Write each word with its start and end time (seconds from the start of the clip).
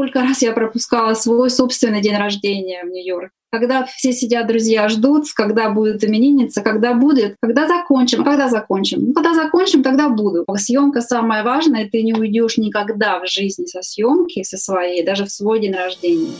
Сколько 0.00 0.22
раз 0.22 0.40
я 0.40 0.52
пропускала 0.52 1.12
свой 1.12 1.50
собственный 1.50 2.00
день 2.00 2.16
рождения 2.16 2.82
в 2.84 2.88
Нью-Йорк. 2.88 3.32
Когда 3.52 3.84
все 3.84 4.14
сидят, 4.14 4.46
друзья, 4.46 4.88
ждут, 4.88 5.26
когда 5.34 5.68
будет 5.68 6.02
именинница, 6.02 6.62
когда 6.62 6.94
будет, 6.94 7.36
когда 7.38 7.68
закончим, 7.68 8.24
когда 8.24 8.48
закончим. 8.48 9.08
Ну, 9.08 9.12
когда 9.12 9.34
закончим, 9.34 9.82
тогда 9.82 10.08
буду. 10.08 10.46
Съемка 10.56 11.02
самое 11.02 11.42
важное, 11.42 11.86
ты 11.86 12.02
не 12.02 12.14
уйдешь 12.14 12.56
никогда 12.56 13.20
в 13.20 13.26
жизни 13.26 13.66
со 13.66 13.82
съемки, 13.82 14.42
со 14.42 14.56
своей, 14.56 15.04
даже 15.04 15.26
в 15.26 15.30
свой 15.30 15.60
день 15.60 15.74
рождения. 15.74 16.32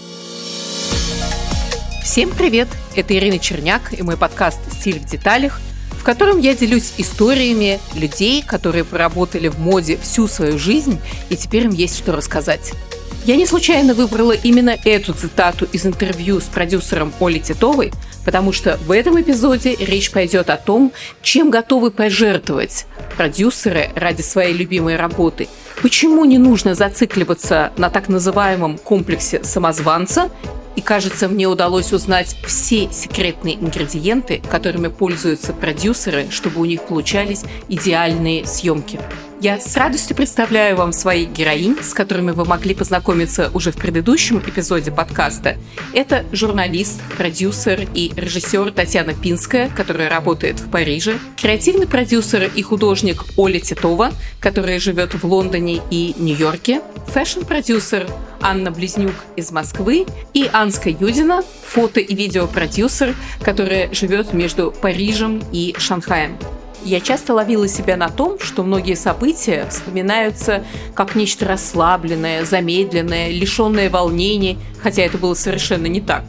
Всем 2.02 2.30
привет! 2.30 2.68
Это 2.96 3.14
Ирина 3.14 3.38
Черняк 3.38 3.92
и 3.92 4.02
мой 4.02 4.16
подкаст 4.16 4.60
«Стиль 4.72 5.00
в 5.00 5.04
деталях», 5.04 5.60
в 5.90 6.02
котором 6.02 6.38
я 6.38 6.56
делюсь 6.56 6.94
историями 6.96 7.78
людей, 7.94 8.42
которые 8.42 8.84
проработали 8.84 9.48
в 9.48 9.58
моде 9.58 9.98
всю 9.98 10.28
свою 10.28 10.58
жизнь, 10.58 10.98
и 11.28 11.36
теперь 11.36 11.64
им 11.64 11.72
есть 11.72 11.98
что 11.98 12.12
рассказать. 12.12 12.72
Я 13.30 13.36
не 13.36 13.46
случайно 13.46 13.94
выбрала 13.94 14.32
именно 14.32 14.76
эту 14.84 15.14
цитату 15.14 15.64
из 15.70 15.86
интервью 15.86 16.40
с 16.40 16.46
продюсером 16.46 17.12
Олей 17.20 17.38
Титовой, 17.38 17.92
потому 18.24 18.52
что 18.52 18.76
в 18.78 18.90
этом 18.90 19.20
эпизоде 19.20 19.76
речь 19.76 20.10
пойдет 20.10 20.50
о 20.50 20.56
том, 20.56 20.90
чем 21.22 21.48
готовы 21.48 21.92
пожертвовать 21.92 22.86
продюсеры 23.16 23.90
ради 23.94 24.22
своей 24.22 24.52
любимой 24.52 24.96
работы, 24.96 25.46
почему 25.80 26.24
не 26.24 26.38
нужно 26.38 26.74
зацикливаться 26.74 27.70
на 27.76 27.88
так 27.88 28.08
называемом 28.08 28.78
комплексе 28.78 29.44
самозванца 29.44 30.28
и, 30.76 30.80
кажется, 30.80 31.28
мне 31.28 31.46
удалось 31.46 31.92
узнать 31.92 32.36
все 32.46 32.88
секретные 32.92 33.56
ингредиенты, 33.56 34.42
которыми 34.50 34.88
пользуются 34.88 35.52
продюсеры, 35.52 36.26
чтобы 36.30 36.60
у 36.60 36.64
них 36.64 36.82
получались 36.82 37.44
идеальные 37.68 38.46
съемки. 38.46 39.00
Я 39.42 39.58
с 39.58 39.74
радостью 39.74 40.14
представляю 40.16 40.76
вам 40.76 40.92
своих 40.92 41.30
героинь, 41.30 41.78
с 41.82 41.94
которыми 41.94 42.32
вы 42.32 42.44
могли 42.44 42.74
познакомиться 42.74 43.50
уже 43.54 43.72
в 43.72 43.76
предыдущем 43.76 44.38
эпизоде 44.38 44.90
подкаста. 44.90 45.56
Это 45.94 46.26
журналист, 46.30 47.00
продюсер 47.16 47.88
и 47.94 48.12
режиссер 48.16 48.70
Татьяна 48.72 49.14
Пинская, 49.14 49.70
которая 49.70 50.10
работает 50.10 50.60
в 50.60 50.70
Париже, 50.70 51.18
креативный 51.40 51.86
продюсер 51.86 52.50
и 52.54 52.60
художник 52.60 53.24
Оля 53.38 53.60
Титова, 53.60 54.12
которая 54.40 54.78
живет 54.78 55.14
в 55.14 55.24
Лондоне 55.24 55.80
и 55.90 56.14
Нью-Йорке, 56.18 56.82
fashion-продюсер 57.06 58.08
Анна 58.40 58.70
Близнюк 58.70 59.14
из 59.36 59.50
Москвы 59.52 60.06
и 60.34 60.48
Анска 60.52 60.90
Юдина, 60.90 61.42
фото- 61.62 62.00
и 62.00 62.14
видеопродюсер, 62.14 63.14
которая 63.42 63.92
живет 63.92 64.32
между 64.32 64.72
Парижем 64.72 65.42
и 65.52 65.74
Шанхаем. 65.78 66.38
Я 66.82 67.00
часто 67.00 67.34
ловила 67.34 67.68
себя 67.68 67.96
на 67.96 68.08
том, 68.08 68.38
что 68.40 68.62
многие 68.62 68.94
события 68.94 69.66
вспоминаются 69.68 70.64
как 70.94 71.14
нечто 71.14 71.46
расслабленное, 71.46 72.44
замедленное, 72.44 73.30
лишенное 73.30 73.90
волнений, 73.90 74.58
хотя 74.82 75.02
это 75.02 75.18
было 75.18 75.34
совершенно 75.34 75.86
не 75.86 76.00
так. 76.00 76.24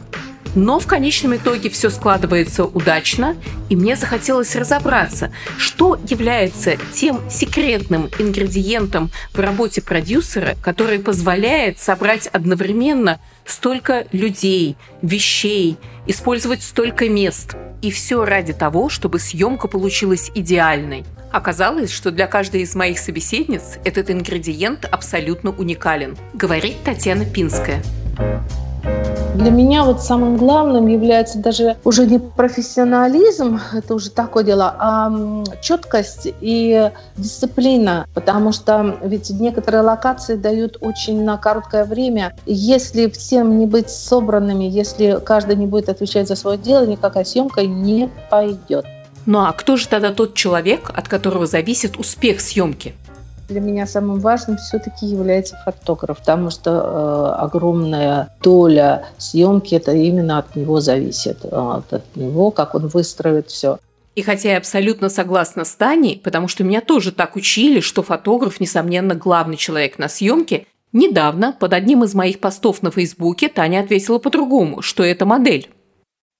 Но 0.54 0.78
в 0.78 0.86
конечном 0.86 1.36
итоге 1.36 1.70
все 1.70 1.88
складывается 1.90 2.64
удачно, 2.64 3.36
и 3.70 3.76
мне 3.76 3.96
захотелось 3.96 4.54
разобраться, 4.54 5.32
что 5.56 5.98
является 6.08 6.76
тем 6.94 7.20
секретным 7.30 8.10
ингредиентом 8.18 9.10
в 9.32 9.40
работе 9.40 9.80
продюсера, 9.80 10.56
который 10.62 10.98
позволяет 10.98 11.78
собрать 11.78 12.26
одновременно 12.26 13.18
столько 13.46 14.06
людей, 14.12 14.76
вещей, 15.00 15.78
использовать 16.06 16.62
столько 16.62 17.08
мест. 17.08 17.56
И 17.80 17.90
все 17.90 18.24
ради 18.24 18.52
того, 18.52 18.88
чтобы 18.88 19.18
съемка 19.18 19.68
получилась 19.68 20.30
идеальной. 20.34 21.04
Оказалось, 21.32 21.90
что 21.90 22.10
для 22.10 22.26
каждой 22.26 22.60
из 22.60 22.74
моих 22.74 22.98
собеседниц 22.98 23.78
этот 23.84 24.10
ингредиент 24.10 24.84
абсолютно 24.84 25.50
уникален, 25.50 26.16
говорит 26.34 26.76
Татьяна 26.84 27.24
Пинская. 27.24 27.82
Для 29.34 29.50
меня 29.50 29.84
вот 29.84 30.02
самым 30.02 30.36
главным 30.36 30.86
является 30.88 31.38
даже 31.38 31.76
уже 31.84 32.06
не 32.06 32.18
профессионализм, 32.18 33.58
это 33.72 33.94
уже 33.94 34.10
такое 34.10 34.44
дело, 34.44 34.76
а 34.78 35.10
четкость 35.62 36.28
и 36.42 36.90
дисциплина, 37.16 38.06
потому 38.12 38.52
что 38.52 38.98
ведь 39.02 39.30
некоторые 39.30 39.80
локации 39.80 40.34
дают 40.36 40.76
очень 40.80 41.24
на 41.24 41.38
короткое 41.38 41.86
время. 41.86 42.36
Если 42.44 43.08
всем 43.08 43.58
не 43.58 43.66
быть 43.66 43.88
собранными, 43.88 44.64
если 44.64 45.18
каждый 45.24 45.56
не 45.56 45.66
будет 45.66 45.88
отвечать 45.88 46.28
за 46.28 46.36
свое 46.36 46.58
дело, 46.58 46.86
никакая 46.86 47.24
съемка 47.24 47.64
не 47.64 48.10
пойдет. 48.30 48.84
Ну 49.24 49.40
а 49.40 49.52
кто 49.52 49.76
же 49.76 49.88
тогда 49.88 50.12
тот 50.12 50.34
человек, 50.34 50.90
от 50.94 51.08
которого 51.08 51.46
зависит 51.46 51.96
успех 51.96 52.40
съемки? 52.40 52.94
Для 53.52 53.60
меня 53.60 53.86
самым 53.86 54.18
важным 54.18 54.56
все-таки 54.56 55.06
является 55.06 55.56
фотограф, 55.64 56.18
потому 56.18 56.50
что 56.50 56.70
э, 56.70 57.42
огромная 57.42 58.34
доля 58.42 59.06
съемки 59.18 59.74
это 59.74 59.92
именно 59.92 60.38
от 60.38 60.56
него 60.56 60.80
зависит, 60.80 61.44
от, 61.44 61.92
от 61.92 62.16
него, 62.16 62.50
как 62.50 62.74
он 62.74 62.88
выстроит 62.88 63.48
все. 63.48 63.78
И 64.14 64.22
хотя 64.22 64.52
я 64.52 64.58
абсолютно 64.58 65.08
согласна 65.08 65.64
с 65.64 65.74
Таней, 65.74 66.20
потому 66.22 66.48
что 66.48 66.64
меня 66.64 66.80
тоже 66.80 67.12
так 67.12 67.36
учили, 67.36 67.80
что 67.80 68.02
фотограф, 68.02 68.60
несомненно, 68.60 69.14
главный 69.14 69.56
человек 69.56 69.98
на 69.98 70.08
съемке, 70.08 70.66
недавно 70.92 71.56
под 71.58 71.72
одним 71.72 72.04
из 72.04 72.14
моих 72.14 72.40
постов 72.40 72.82
на 72.82 72.90
Фейсбуке 72.90 73.48
Таня 73.48 73.80
ответила 73.80 74.18
по-другому, 74.18 74.82
что 74.82 75.02
это 75.02 75.24
модель. 75.24 75.70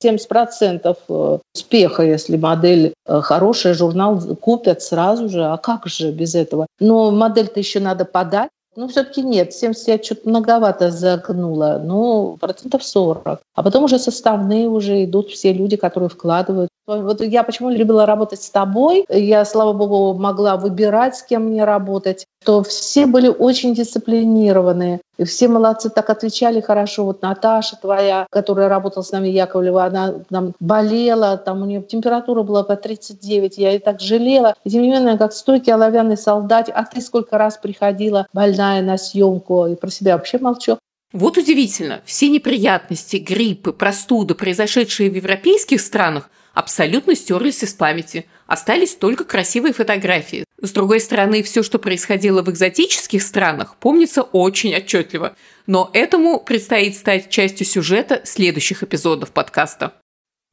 70% 0.03 0.97
э, 1.09 1.39
успеха, 1.55 2.03
если 2.03 2.37
модель 2.37 2.95
э, 3.07 3.21
хорошая, 3.21 3.75
журнал 3.75 4.21
купят 4.37 4.83
сразу 4.83 5.29
же. 5.29 5.45
А 5.45 5.57
как 5.57 5.87
же 5.87 6.13
без 6.13 6.35
этого? 6.35 6.67
Но 6.81 7.11
модель-то 7.11 7.61
еще 7.61 7.81
надо 7.81 8.05
подать. 8.05 8.51
Ну, 8.75 8.89
все-таки 8.89 9.23
нет, 9.23 9.53
70 9.53 9.89
я 9.89 10.03
что-то 10.03 10.29
многовато 10.31 10.91
загнула, 10.91 11.79
ну, 11.85 12.39
процентов 12.41 12.83
40. 12.83 13.41
А 13.55 13.63
потом 13.63 13.85
уже 13.85 13.99
составные 13.99 14.67
уже 14.67 15.05
идут 15.05 15.29
все 15.29 15.53
люди, 15.53 15.77
которые 15.77 16.09
вкладывают. 16.09 16.71
Вот 16.87 17.21
я 17.21 17.43
почему 17.43 17.69
любила 17.69 18.07
работать 18.07 18.43
с 18.43 18.51
тобой. 18.51 19.05
Я, 19.11 19.45
слава 19.45 19.75
богу, 19.75 20.19
могла 20.19 20.57
выбирать, 20.57 21.17
с 21.17 21.23
кем 21.23 21.49
мне 21.49 21.65
работать. 21.65 22.27
То 22.45 22.63
все 22.63 23.07
были 23.07 23.29
очень 23.29 23.75
дисциплинированные. 23.75 25.01
И 25.19 25.25
все 25.25 25.49
молодцы 25.49 25.91
так 25.91 26.11
отвечали 26.11 26.61
хорошо. 26.61 27.05
Вот 27.05 27.23
Наташа 27.23 27.77
твоя, 27.81 28.27
которая 28.31 28.69
работала 28.69 29.03
с 29.03 29.13
нами, 29.13 29.29
Яковлева, 29.29 29.85
она 29.85 30.15
там 30.29 30.55
болела, 30.59 31.37
там 31.37 31.63
у 31.63 31.67
нее 31.67 31.83
температура 31.83 32.43
была 32.43 32.65
по 32.65 32.77
39, 32.77 33.59
я 33.59 33.71
ей 33.71 33.79
так 33.79 34.01
жалела. 34.01 34.55
И 34.65 34.71
тем 34.71 34.83
не 34.83 34.91
менее, 34.91 35.19
как 35.19 35.33
стойкий 35.33 35.73
оловянный 35.73 36.17
солдат, 36.17 36.69
а 36.75 36.85
ты 36.85 37.01
сколько 37.01 37.39
раз 37.39 37.59
приходила 37.59 38.27
больная 38.33 38.83
на 38.83 38.99
съемку, 38.99 39.67
и 39.67 39.77
про 39.77 39.91
себя 39.91 40.17
вообще 40.17 40.39
молчу. 40.39 40.79
Вот 41.13 41.37
удивительно, 41.37 42.01
все 42.07 42.29
неприятности, 42.31 43.17
гриппы, 43.17 43.73
простуды, 43.73 44.35
произошедшие 44.35 45.11
в 45.11 45.15
европейских 45.15 45.81
странах, 45.81 46.31
абсолютно 46.55 47.15
стерлись 47.15 47.63
из 47.63 47.75
памяти. 47.75 48.27
Остались 48.53 48.97
только 48.97 49.25
красивые 49.25 49.73
фотографии. 49.73 50.45
С 50.61 50.73
другой 50.73 51.01
стороны, 51.01 51.43
все, 51.43 51.63
что 51.63 51.79
происходило 51.79 52.43
в 52.43 52.51
экзотических 52.51 53.23
странах, 53.23 53.77
помнится 53.77 54.21
очень 54.21 54.77
отчетливо. 54.77 55.37
Но 55.67 55.89
этому 55.95 56.39
предстоит 56.39 56.95
стать 56.95 57.31
частью 57.31 57.65
сюжета 57.65 58.21
следующих 58.25 58.83
эпизодов 58.83 59.31
подкаста. 59.31 59.95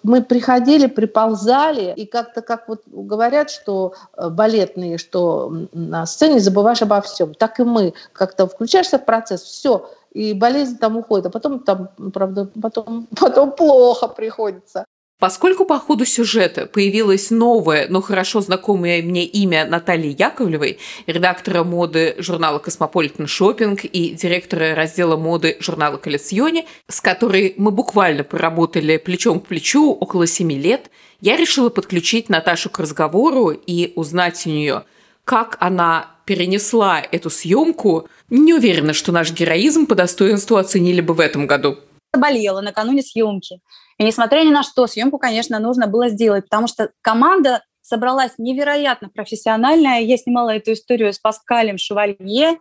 Мы 0.01 0.23
приходили, 0.23 0.87
приползали, 0.87 1.93
и 1.93 2.05
как-то, 2.05 2.41
как 2.41 2.69
вот 2.69 2.83
говорят, 2.87 3.51
что 3.51 3.95
э, 4.15 4.29
балетные, 4.29 4.97
что 4.97 5.51
на 5.73 6.05
сцене 6.05 6.39
забываешь 6.39 6.81
обо 6.81 7.01
всем. 7.01 7.33
Так 7.33 7.59
и 7.59 7.63
мы 7.63 7.93
как-то 8.13 8.47
включаешься 8.47 8.97
в 8.97 9.03
процесс, 9.03 9.41
все, 9.41 9.91
и 10.13 10.31
болезнь 10.31 10.77
там 10.77 10.95
уходит, 10.95 11.25
а 11.25 11.29
потом 11.31 11.59
там, 11.59 11.89
правда, 12.13 12.49
потом, 12.61 13.09
потом 13.19 13.51
плохо 13.51 14.07
приходится. 14.07 14.85
Поскольку 15.19 15.65
по 15.65 15.77
ходу 15.79 16.05
сюжета 16.05 16.65
появилось 16.65 17.29
новое, 17.29 17.87
но 17.89 18.01
хорошо 18.01 18.39
знакомое 18.39 19.03
мне 19.03 19.25
имя 19.25 19.65
Натальи 19.65 20.15
Яковлевой, 20.17 20.79
редактора 21.07 21.65
моды 21.65 22.15
журнала 22.19 22.59
«Cosmopolitan 22.59 23.27
Shopping» 23.27 23.83
и 23.83 24.11
директора 24.11 24.75
раздела 24.75 25.17
моды 25.17 25.57
журнала 25.59 25.97
«Collezioni», 25.97 26.65
с 26.87 27.01
которой 27.01 27.53
мы 27.57 27.71
буквально 27.71 28.23
проработали 28.23 28.95
плечом 28.95 29.41
к 29.41 29.47
плечу 29.47 29.91
около 29.91 30.25
семи 30.25 30.57
лет, 30.57 30.89
я 31.19 31.35
решила 31.35 31.69
подключить 31.69 32.29
Наташу 32.29 32.69
к 32.69 32.79
разговору 32.79 33.49
и 33.49 33.91
узнать 33.97 34.47
у 34.47 34.49
нее, 34.49 34.85
как 35.25 35.57
она 35.59 36.11
перенесла 36.23 37.03
эту 37.11 37.29
съемку. 37.29 38.07
Не 38.29 38.53
уверена, 38.53 38.93
что 38.93 39.11
наш 39.11 39.33
героизм 39.33 39.85
по 39.85 39.95
достоинству 39.95 40.55
оценили 40.55 41.01
бы 41.01 41.13
в 41.13 41.19
этом 41.19 41.45
году. 41.45 41.79
Болела 42.17 42.61
накануне 42.61 43.01
съемки. 43.01 43.61
И 43.97 44.03
несмотря 44.03 44.41
ни 44.41 44.49
на 44.49 44.63
что, 44.63 44.87
съемку, 44.87 45.19
конечно, 45.19 45.59
нужно 45.59 45.87
было 45.87 46.09
сделать, 46.09 46.45
потому 46.45 46.67
что 46.67 46.91
команда 47.01 47.63
собралась 47.81 48.33
невероятно 48.37 49.09
профессиональная. 49.09 50.01
Я 50.01 50.17
снимала 50.17 50.51
эту 50.51 50.73
историю 50.73 51.13
с 51.13 51.19
Паскалем 51.19 51.77
Шевалье. 51.77 52.59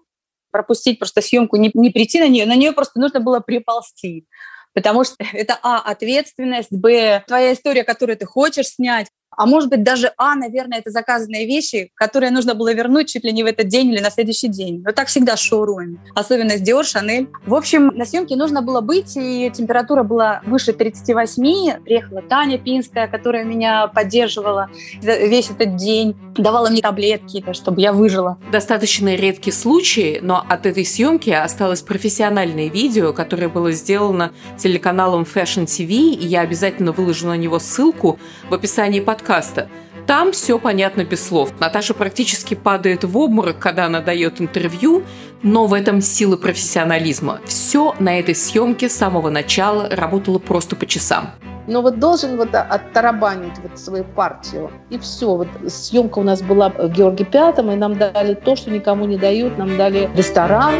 Пропустить 0.50 0.98
просто 0.98 1.20
съемку, 1.20 1.56
не, 1.56 1.70
не 1.74 1.90
прийти 1.90 2.18
на 2.20 2.28
нее, 2.28 2.46
на 2.46 2.56
нее 2.56 2.72
просто 2.72 2.98
нужно 2.98 3.20
было 3.20 3.40
приползти. 3.40 4.26
Потому 4.72 5.04
что 5.04 5.16
это, 5.32 5.58
а, 5.62 5.78
ответственность, 5.80 6.72
б, 6.72 7.22
твоя 7.26 7.52
история, 7.52 7.84
которую 7.84 8.16
ты 8.16 8.26
хочешь 8.26 8.68
снять. 8.68 9.08
А 9.30 9.46
может 9.46 9.70
быть, 9.70 9.82
даже 9.82 10.12
А, 10.16 10.34
наверное, 10.34 10.78
это 10.78 10.90
заказанные 10.90 11.46
вещи, 11.46 11.92
которые 11.94 12.30
нужно 12.30 12.54
было 12.54 12.72
вернуть 12.72 13.08
чуть 13.08 13.24
ли 13.24 13.32
не 13.32 13.44
в 13.44 13.46
этот 13.46 13.68
день 13.68 13.92
или 13.92 14.00
на 14.00 14.10
следующий 14.10 14.48
день. 14.48 14.82
Но 14.84 14.92
так 14.92 15.08
всегда 15.08 15.36
с 15.36 15.40
шоуруме. 15.40 15.98
Особенно 16.14 16.56
с 16.56 16.62
Dior, 16.62 16.82
Chanel. 16.82 17.28
В 17.46 17.54
общем, 17.54 17.88
на 17.94 18.04
съемке 18.04 18.36
нужно 18.36 18.62
было 18.62 18.80
быть, 18.80 19.16
и 19.16 19.50
температура 19.54 20.02
была 20.02 20.40
выше 20.44 20.72
38. 20.72 21.82
Приехала 21.84 22.22
Таня 22.22 22.58
Пинская, 22.58 23.06
которая 23.06 23.44
меня 23.44 23.86
поддерживала 23.86 24.70
весь 25.00 25.50
этот 25.50 25.76
день, 25.76 26.16
давала 26.36 26.68
мне 26.68 26.80
таблетки, 26.80 27.44
чтобы 27.52 27.80
я 27.80 27.92
выжила. 27.92 28.38
Достаточно 28.50 29.14
редкий 29.14 29.52
случай, 29.52 30.18
но 30.20 30.44
от 30.48 30.66
этой 30.66 30.84
съемки 30.84 31.30
осталось 31.30 31.82
профессиональное 31.82 32.68
видео, 32.68 33.12
которое 33.12 33.48
было 33.48 33.70
сделано 33.72 34.32
телеканалом 34.56 35.22
Fashion 35.22 35.66
TV, 35.66 36.14
и 36.14 36.26
я 36.26 36.40
обязательно 36.40 36.92
выложу 36.92 37.28
на 37.28 37.36
него 37.36 37.58
ссылку 37.58 38.18
в 38.50 38.54
описании 38.54 39.00
подкаста 39.00 39.17
подкаста. 39.18 39.68
Там 40.06 40.32
все 40.32 40.58
понятно 40.58 41.04
без 41.04 41.26
слов. 41.26 41.52
Наташа 41.60 41.92
практически 41.92 42.54
падает 42.54 43.04
в 43.04 43.18
обморок, 43.18 43.58
когда 43.58 43.86
она 43.86 44.00
дает 44.00 44.40
интервью, 44.40 45.02
но 45.42 45.66
в 45.66 45.74
этом 45.74 46.00
сила 46.00 46.36
профессионализма. 46.36 47.40
Все 47.44 47.94
на 47.98 48.18
этой 48.18 48.34
съемке 48.34 48.88
с 48.88 48.94
самого 48.94 49.28
начала 49.28 49.88
работало 49.90 50.38
просто 50.38 50.76
по 50.76 50.86
часам. 50.86 51.32
Но 51.66 51.82
вот 51.82 51.98
должен 51.98 52.38
вот 52.38 52.54
оттарабанить 52.54 53.58
вот 53.62 53.78
свою 53.78 54.04
партию. 54.04 54.70
И 54.88 54.98
все. 54.98 55.34
Вот 55.34 55.48
съемка 55.66 56.20
у 56.20 56.22
нас 56.22 56.40
была 56.40 56.70
в 56.70 56.88
Георгий 56.88 57.24
Пятом, 57.24 57.70
и 57.70 57.76
нам 57.76 57.98
дали 57.98 58.32
то, 58.32 58.56
что 58.56 58.70
никому 58.70 59.04
не 59.04 59.18
дают. 59.18 59.58
Нам 59.58 59.76
дали 59.76 60.08
ресторан. 60.16 60.74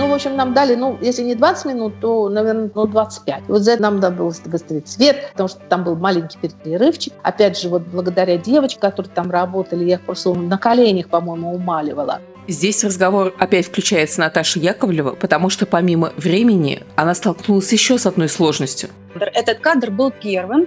Ну, 0.00 0.08
в 0.08 0.14
общем, 0.14 0.34
нам 0.34 0.54
дали, 0.54 0.76
ну, 0.76 0.96
если 1.02 1.22
не 1.22 1.34
20 1.34 1.66
минут, 1.66 2.00
то, 2.00 2.30
наверное, 2.30 2.70
ну, 2.74 2.86
25. 2.86 3.42
Вот 3.48 3.60
за 3.60 3.72
это 3.72 3.82
нам 3.82 3.96
надо 3.96 4.16
было 4.16 4.32
выставить 4.46 4.88
свет, 4.88 5.28
потому 5.32 5.50
что 5.50 5.58
там 5.68 5.84
был 5.84 5.94
маленький 5.94 6.38
перерывчик. 6.38 7.12
Опять 7.22 7.60
же, 7.60 7.68
вот 7.68 7.82
благодаря 7.82 8.38
девочкам, 8.38 8.90
которые 8.90 9.12
там 9.12 9.30
работали, 9.30 9.84
я 9.84 9.96
их 9.96 10.00
просто 10.00 10.32
на 10.32 10.56
коленях, 10.56 11.08
по-моему, 11.08 11.54
умаливала. 11.54 12.20
Здесь 12.48 12.82
разговор 12.82 13.34
опять 13.38 13.66
включается 13.66 14.20
Наташа 14.20 14.58
Яковлева, 14.58 15.16
потому 15.16 15.50
что 15.50 15.66
помимо 15.66 16.14
времени 16.16 16.80
она 16.96 17.14
столкнулась 17.14 17.70
еще 17.70 17.98
с 17.98 18.06
одной 18.06 18.30
сложностью. 18.30 18.88
Этот 19.14 19.58
кадр 19.58 19.90
был 19.90 20.10
первым, 20.10 20.66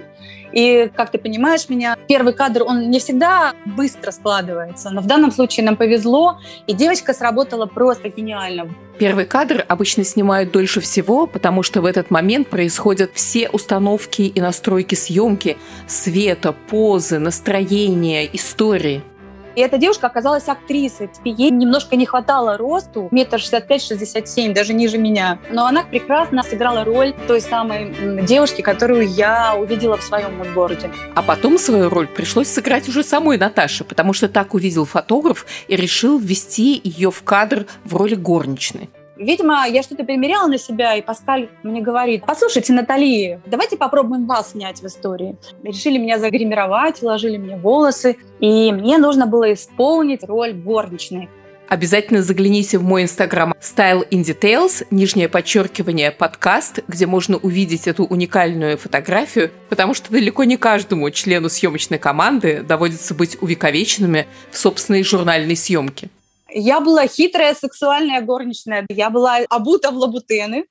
и, 0.54 0.88
как 0.94 1.10
ты 1.10 1.18
понимаешь 1.18 1.68
меня, 1.68 1.96
первый 2.08 2.32
кадр, 2.32 2.62
он 2.62 2.88
не 2.90 3.00
всегда 3.00 3.54
быстро 3.66 4.12
складывается, 4.12 4.90
но 4.90 5.00
в 5.00 5.06
данном 5.06 5.32
случае 5.32 5.66
нам 5.66 5.76
повезло, 5.76 6.38
и 6.68 6.72
девочка 6.72 7.12
сработала 7.12 7.66
просто 7.66 8.08
гениально. 8.08 8.68
Первый 8.98 9.24
кадр 9.24 9.64
обычно 9.66 10.04
снимают 10.04 10.52
дольше 10.52 10.80
всего, 10.80 11.26
потому 11.26 11.64
что 11.64 11.82
в 11.82 11.86
этот 11.86 12.12
момент 12.12 12.48
происходят 12.48 13.10
все 13.14 13.48
установки 13.48 14.22
и 14.22 14.40
настройки 14.40 14.94
съемки, 14.94 15.56
света, 15.88 16.54
позы, 16.68 17.18
настроения, 17.18 18.24
истории. 18.32 19.02
И 19.54 19.60
эта 19.60 19.78
девушка 19.78 20.06
оказалась 20.06 20.48
актрисой. 20.48 21.10
Ей 21.24 21.50
немножко 21.50 21.96
не 21.96 22.06
хватало 22.06 22.56
росту, 22.56 23.08
метр 23.10 23.38
шестьдесят 23.38 23.68
пять, 23.68 23.82
шестьдесят 23.82 24.28
семь, 24.28 24.52
даже 24.52 24.74
ниже 24.74 24.98
меня. 24.98 25.38
Но 25.50 25.66
она 25.66 25.82
прекрасно 25.84 26.42
сыграла 26.42 26.84
роль 26.84 27.14
той 27.26 27.40
самой 27.40 28.24
девушки, 28.24 28.62
которую 28.62 29.08
я 29.08 29.54
увидела 29.56 29.96
в 29.96 30.02
своем 30.02 30.42
городе. 30.54 30.90
А 31.14 31.22
потом 31.22 31.58
свою 31.58 31.88
роль 31.88 32.06
пришлось 32.06 32.48
сыграть 32.48 32.88
уже 32.88 33.04
самой 33.04 33.38
Наташе, 33.38 33.84
потому 33.84 34.12
что 34.12 34.28
так 34.28 34.54
увидел 34.54 34.84
фотограф 34.84 35.46
и 35.68 35.76
решил 35.76 36.18
ввести 36.18 36.80
ее 36.82 37.10
в 37.10 37.22
кадр 37.22 37.66
в 37.84 37.94
роли 37.96 38.14
горничной. 38.14 38.90
Видимо, 39.16 39.66
я 39.68 39.82
что-то 39.82 40.04
примеряла 40.04 40.48
на 40.48 40.58
себя, 40.58 40.94
и 40.94 41.02
Паскаль 41.02 41.48
мне 41.62 41.80
говорит, 41.80 42.24
послушайте, 42.26 42.72
Натали, 42.72 43.40
давайте 43.46 43.76
попробуем 43.76 44.26
вас 44.26 44.52
снять 44.52 44.80
в 44.80 44.86
истории. 44.86 45.36
Решили 45.62 45.98
меня 45.98 46.18
загримировать, 46.18 47.02
уложили 47.02 47.36
мне 47.36 47.56
волосы, 47.56 48.16
и 48.40 48.72
мне 48.72 48.98
нужно 48.98 49.26
было 49.26 49.52
исполнить 49.52 50.24
роль 50.24 50.52
горничной. 50.52 51.28
Обязательно 51.68 52.22
загляните 52.22 52.76
в 52.78 52.82
мой 52.82 53.04
инстаграм 53.04 53.54
Style 53.60 54.06
in 54.10 54.22
Details, 54.22 54.86
нижнее 54.90 55.28
подчеркивание 55.28 56.10
подкаст, 56.10 56.80
где 56.88 57.06
можно 57.06 57.38
увидеть 57.38 57.86
эту 57.86 58.04
уникальную 58.04 58.76
фотографию, 58.76 59.50
потому 59.70 59.94
что 59.94 60.12
далеко 60.12 60.44
не 60.44 60.58
каждому 60.58 61.10
члену 61.10 61.48
съемочной 61.48 61.98
команды 61.98 62.62
доводится 62.62 63.14
быть 63.14 63.38
увековеченными 63.40 64.26
в 64.50 64.58
собственной 64.58 65.02
журнальной 65.04 65.56
съемке. 65.56 66.10
Я 66.56 66.80
была 66.80 67.08
хитрая 67.08 67.52
сексуальная 67.52 68.20
горничная. 68.20 68.86
Я 68.88 69.10
была 69.10 69.38
обута 69.50 69.90
в 69.90 69.96
лабутены. 69.96 70.66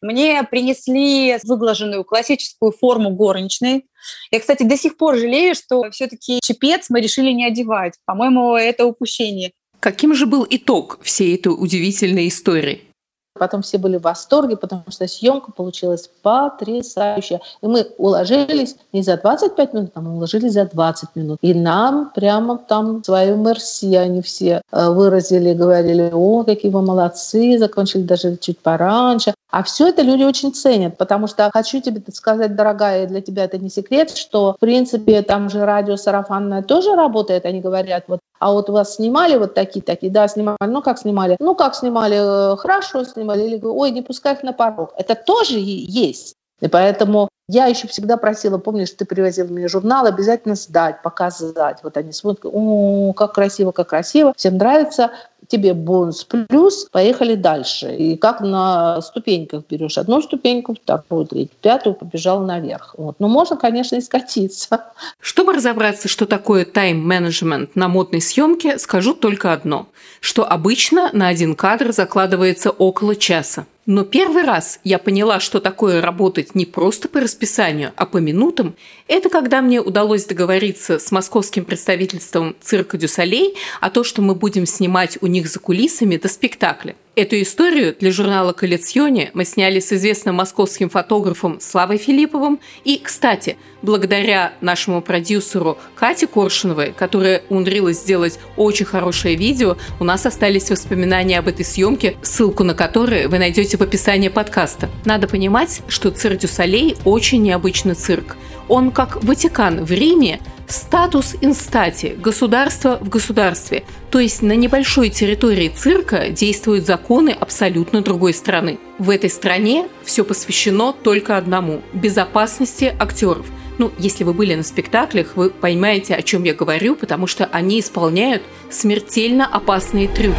Мне 0.00 0.42
принесли 0.44 1.36
выглаженную 1.44 2.04
классическую 2.04 2.72
форму 2.72 3.10
горничной. 3.10 3.84
Я, 4.30 4.40
кстати, 4.40 4.62
до 4.62 4.78
сих 4.78 4.96
пор 4.96 5.16
жалею, 5.16 5.54
что 5.54 5.90
все-таки 5.90 6.40
чепец 6.42 6.86
мы 6.88 7.02
решили 7.02 7.32
не 7.32 7.44
одевать. 7.44 7.94
По-моему, 8.06 8.56
это 8.56 8.86
упущение. 8.86 9.52
Каким 9.78 10.14
же 10.14 10.24
был 10.24 10.46
итог 10.48 10.98
всей 11.02 11.34
этой 11.34 11.52
удивительной 11.52 12.28
истории? 12.28 12.89
Потом 13.38 13.62
все 13.62 13.78
были 13.78 13.96
в 13.96 14.02
восторге, 14.02 14.56
потому 14.56 14.84
что 14.88 15.06
съемка 15.06 15.52
получилась 15.52 16.10
потрясающая. 16.22 17.40
И 17.62 17.66
мы 17.66 17.86
уложились 17.96 18.76
не 18.92 19.02
за 19.02 19.16
25 19.16 19.72
минут, 19.72 19.90
а 19.94 20.00
мы 20.00 20.14
уложились 20.14 20.52
за 20.52 20.64
20 20.64 21.14
минут. 21.14 21.38
И 21.40 21.54
нам 21.54 22.10
прямо 22.14 22.58
там 22.58 23.04
свою 23.04 23.36
мерси 23.36 23.94
они 23.94 24.20
все 24.20 24.62
э, 24.72 24.90
выразили, 24.90 25.54
говорили, 25.54 26.10
о, 26.12 26.42
какие 26.44 26.70
вы 26.70 26.82
молодцы, 26.82 27.56
закончили 27.58 28.02
даже 28.02 28.36
чуть 28.36 28.58
пораньше. 28.58 29.32
А 29.50 29.62
все 29.64 29.88
это 29.88 30.02
люди 30.02 30.22
очень 30.22 30.52
ценят, 30.52 30.96
потому 30.96 31.26
что 31.26 31.50
хочу 31.52 31.80
тебе 31.80 32.00
сказать, 32.12 32.54
дорогая, 32.54 33.06
для 33.06 33.20
тебя 33.20 33.44
это 33.44 33.58
не 33.58 33.68
секрет, 33.68 34.10
что, 34.10 34.54
в 34.54 34.60
принципе, 34.60 35.22
там 35.22 35.50
же 35.50 35.64
радио 35.64 35.96
сарафанное 35.96 36.62
тоже 36.62 36.94
работает. 36.94 37.44
Они 37.44 37.60
говорят, 37.60 38.04
вот, 38.06 38.20
а 38.40 38.52
вот 38.52 38.70
вас 38.70 38.96
снимали 38.96 39.36
вот 39.36 39.54
такие-такие, 39.54 40.10
да, 40.10 40.26
снимали, 40.26 40.56
ну 40.60 40.82
как 40.82 40.98
снимали? 40.98 41.36
Ну 41.38 41.54
как 41.54 41.74
снимали, 41.74 42.54
э, 42.54 42.56
хорошо 42.56 43.04
снимали, 43.04 43.42
или, 43.42 43.60
ой, 43.62 43.90
не 43.90 44.02
пускай 44.02 44.32
их 44.32 44.42
на 44.42 44.52
порог. 44.52 44.92
Это 44.96 45.14
тоже 45.14 45.58
есть. 45.58 46.34
И 46.60 46.68
поэтому 46.68 47.28
я 47.48 47.66
еще 47.66 47.86
всегда 47.86 48.16
просила, 48.16 48.58
помнишь, 48.58 48.92
ты 48.92 49.04
привозил 49.04 49.48
мне 49.48 49.68
журнал, 49.68 50.06
обязательно 50.06 50.54
сдать, 50.54 51.02
показать. 51.02 51.78
Вот 51.82 51.96
они 51.96 52.12
смотрят, 52.12 52.44
о, 52.44 53.12
как 53.12 53.34
красиво, 53.34 53.72
как 53.72 53.88
красиво, 53.88 54.32
всем 54.36 54.56
нравится 54.56 55.10
тебе 55.48 55.74
бонус 55.74 56.24
плюс, 56.24 56.86
поехали 56.90 57.34
дальше. 57.34 57.94
И 57.94 58.16
как 58.16 58.40
на 58.40 59.00
ступеньках 59.02 59.64
берешь 59.68 59.98
одну 59.98 60.22
ступеньку, 60.22 60.74
вторую, 60.74 61.26
третью, 61.26 61.56
пятую, 61.60 61.94
побежал 61.94 62.40
наверх. 62.40 62.94
Вот. 62.96 63.16
Но 63.18 63.28
можно, 63.28 63.56
конечно, 63.56 63.96
и 63.96 64.00
скатиться. 64.00 64.84
Чтобы 65.20 65.54
разобраться, 65.54 66.08
что 66.08 66.26
такое 66.26 66.64
тайм-менеджмент 66.64 67.76
на 67.76 67.88
модной 67.88 68.20
съемке, 68.20 68.78
скажу 68.78 69.14
только 69.14 69.52
одно, 69.52 69.88
что 70.20 70.44
обычно 70.44 71.10
на 71.12 71.28
один 71.28 71.54
кадр 71.54 71.92
закладывается 71.92 72.70
около 72.70 73.16
часа. 73.16 73.66
Но 73.86 74.04
первый 74.04 74.44
раз 74.44 74.78
я 74.84 74.98
поняла, 74.98 75.40
что 75.40 75.58
такое 75.58 76.00
работать 76.00 76.54
не 76.54 76.64
просто 76.64 77.08
по 77.08 77.18
расписанию, 77.18 77.92
а 77.96 78.06
по 78.06 78.18
минутам, 78.18 78.76
это 79.08 79.30
когда 79.30 79.62
мне 79.62 79.80
удалось 79.80 80.26
договориться 80.26 80.98
с 80.98 81.10
московским 81.10 81.64
представительством 81.64 82.54
цирка 82.60 82.98
Дюсалей 82.98 83.56
о 83.80 83.90
том, 83.90 84.04
что 84.04 84.22
мы 84.22 84.36
будем 84.36 84.66
снимать 84.66 85.18
у 85.22 85.26
них 85.30 85.48
за 85.48 85.58
кулисами 85.58 86.16
до 86.16 86.28
спектакля. 86.28 86.94
Эту 87.16 87.42
историю 87.42 87.94
для 87.98 88.12
журнала 88.12 88.52
«Коллекционе» 88.52 89.30
мы 89.34 89.44
сняли 89.44 89.80
с 89.80 89.92
известным 89.92 90.36
московским 90.36 90.88
фотографом 90.88 91.60
Славой 91.60 91.98
Филипповым. 91.98 92.60
И, 92.84 92.98
кстати, 93.02 93.56
благодаря 93.82 94.52
нашему 94.60 95.02
продюсеру 95.02 95.76
Кате 95.96 96.26
Коршуновой, 96.26 96.94
которая 96.96 97.42
умудрилась 97.48 97.98
сделать 97.98 98.38
очень 98.56 98.86
хорошее 98.86 99.34
видео, 99.34 99.76
у 99.98 100.04
нас 100.04 100.24
остались 100.24 100.70
воспоминания 100.70 101.38
об 101.38 101.48
этой 101.48 101.64
съемке, 101.64 102.16
ссылку 102.22 102.62
на 102.62 102.74
которые 102.74 103.28
вы 103.28 103.38
найдете 103.38 103.76
в 103.76 103.82
описании 103.82 104.28
подкаста. 104.28 104.88
Надо 105.04 105.26
понимать, 105.26 105.82
что 105.88 106.10
цирк 106.10 106.38
Дюсалей 106.38 106.96
очень 107.04 107.42
необычный 107.42 107.94
цирк. 107.94 108.36
Он 108.68 108.92
как 108.92 109.22
Ватикан 109.24 109.84
в 109.84 109.90
Риме, 109.90 110.40
статус 110.70 111.36
инстати, 111.40 112.16
государство 112.18 112.98
в 113.00 113.08
государстве. 113.08 113.84
То 114.10 114.18
есть 114.18 114.42
на 114.42 114.56
небольшой 114.56 115.10
территории 115.10 115.68
цирка 115.68 116.30
действуют 116.30 116.86
законы 116.86 117.30
абсолютно 117.30 118.02
другой 118.02 118.34
страны. 118.34 118.78
В 118.98 119.10
этой 119.10 119.30
стране 119.30 119.88
все 120.04 120.24
посвящено 120.24 120.92
только 120.92 121.36
одному– 121.36 121.82
безопасности 121.92 122.94
актеров. 122.98 123.46
Ну, 123.78 123.90
если 123.98 124.24
вы 124.24 124.34
были 124.34 124.54
на 124.54 124.62
спектаклях, 124.62 125.36
вы 125.36 125.50
поймаете, 125.50 126.14
о 126.14 126.22
чем 126.22 126.44
я 126.44 126.54
говорю, 126.54 126.96
потому 126.96 127.26
что 127.26 127.46
они 127.46 127.80
исполняют 127.80 128.42
смертельно 128.70 129.46
опасные 129.46 130.06
трюки. 130.06 130.36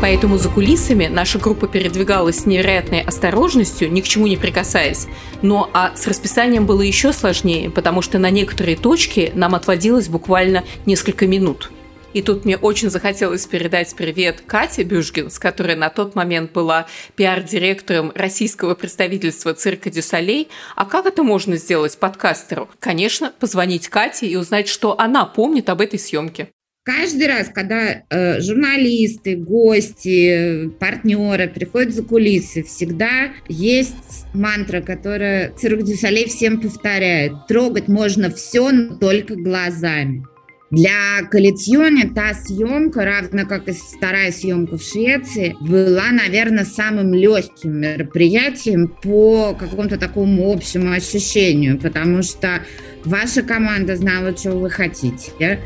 Поэтому 0.00 0.38
за 0.38 0.48
кулисами 0.48 1.08
наша 1.08 1.40
группа 1.40 1.66
передвигалась 1.66 2.40
с 2.40 2.46
невероятной 2.46 3.00
осторожностью, 3.00 3.90
ни 3.90 4.00
к 4.00 4.04
чему 4.06 4.28
не 4.28 4.36
прикасаясь. 4.36 5.08
Но 5.42 5.68
а 5.74 5.96
с 5.96 6.06
расписанием 6.06 6.66
было 6.66 6.82
еще 6.82 7.12
сложнее, 7.12 7.68
потому 7.68 8.00
что 8.00 8.18
на 8.18 8.30
некоторые 8.30 8.76
точки 8.76 9.32
нам 9.34 9.56
отводилось 9.56 10.08
буквально 10.08 10.62
несколько 10.86 11.26
минут. 11.26 11.72
И 12.14 12.22
тут 12.22 12.44
мне 12.44 12.56
очень 12.56 12.90
захотелось 12.90 13.44
передать 13.46 13.94
привет 13.94 14.42
Кате 14.46 14.82
Бюшгинс, 14.82 15.38
которая 15.38 15.76
на 15.76 15.90
тот 15.90 16.14
момент 16.14 16.52
была 16.52 16.86
пиар-директором 17.16 18.12
российского 18.14 18.74
представительства 18.74 19.52
цирка 19.52 19.90
Дю 19.90 20.09
Солей. 20.09 20.48
А 20.74 20.86
как 20.86 21.06
это 21.06 21.22
можно 21.22 21.56
сделать 21.56 21.98
подкастеру? 21.98 22.68
Конечно, 22.78 23.32
позвонить 23.38 23.88
Кате 23.88 24.26
и 24.26 24.36
узнать, 24.36 24.68
что 24.68 24.98
она 24.98 25.26
помнит 25.26 25.68
об 25.68 25.80
этой 25.80 25.98
съемке. 25.98 26.48
Каждый 26.88 27.26
раз, 27.26 27.50
когда 27.54 28.02
э, 28.08 28.40
журналисты, 28.40 29.36
гости, 29.36 30.70
партнеры 30.80 31.46
приходят 31.46 31.92
за 31.92 32.02
кулисы, 32.02 32.62
всегда 32.62 33.32
есть 33.46 34.24
мантра, 34.32 34.80
которая 34.80 35.52
Цирк 35.52 35.82
Дю 35.82 35.99
Солей 35.99 36.26
всем 36.28 36.62
повторяет. 36.62 37.32
Трогать 37.46 37.88
можно 37.88 38.30
все, 38.30 38.70
но 38.70 38.96
только 38.96 39.36
глазами. 39.36 40.24
Для 40.70 41.28
Collezioni 41.30 42.10
та 42.14 42.32
съемка, 42.32 43.04
равно 43.04 43.44
как 43.46 43.68
и 43.68 43.72
вторая 43.72 44.32
съемка 44.32 44.78
в 44.78 44.82
Швеции, 44.82 45.56
была, 45.60 46.10
наверное, 46.10 46.64
самым 46.64 47.12
легким 47.12 47.82
мероприятием 47.82 48.88
по 48.88 49.54
какому-то 49.60 49.98
такому 49.98 50.50
общему 50.50 50.92
ощущению, 50.92 51.78
потому 51.78 52.22
что 52.22 52.62
ваша 53.04 53.42
команда 53.42 53.94
знала, 53.96 54.34
что 54.34 54.52
вы 54.52 54.70
хотите. 54.70 55.58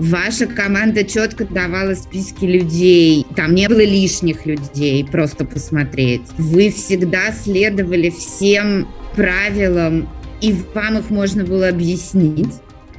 Ваша 0.00 0.46
команда 0.46 1.04
четко 1.04 1.44
давала 1.44 1.94
списки 1.94 2.46
людей. 2.46 3.26
Там 3.36 3.54
не 3.54 3.68
было 3.68 3.84
лишних 3.84 4.46
людей, 4.46 5.04
просто 5.04 5.44
посмотреть. 5.44 6.22
Вы 6.38 6.70
всегда 6.70 7.32
следовали 7.32 8.08
всем 8.08 8.88
правилам, 9.14 10.08
и 10.40 10.54
вам 10.74 10.96
их 10.96 11.10
можно 11.10 11.44
было 11.44 11.68
объяснить. 11.68 12.48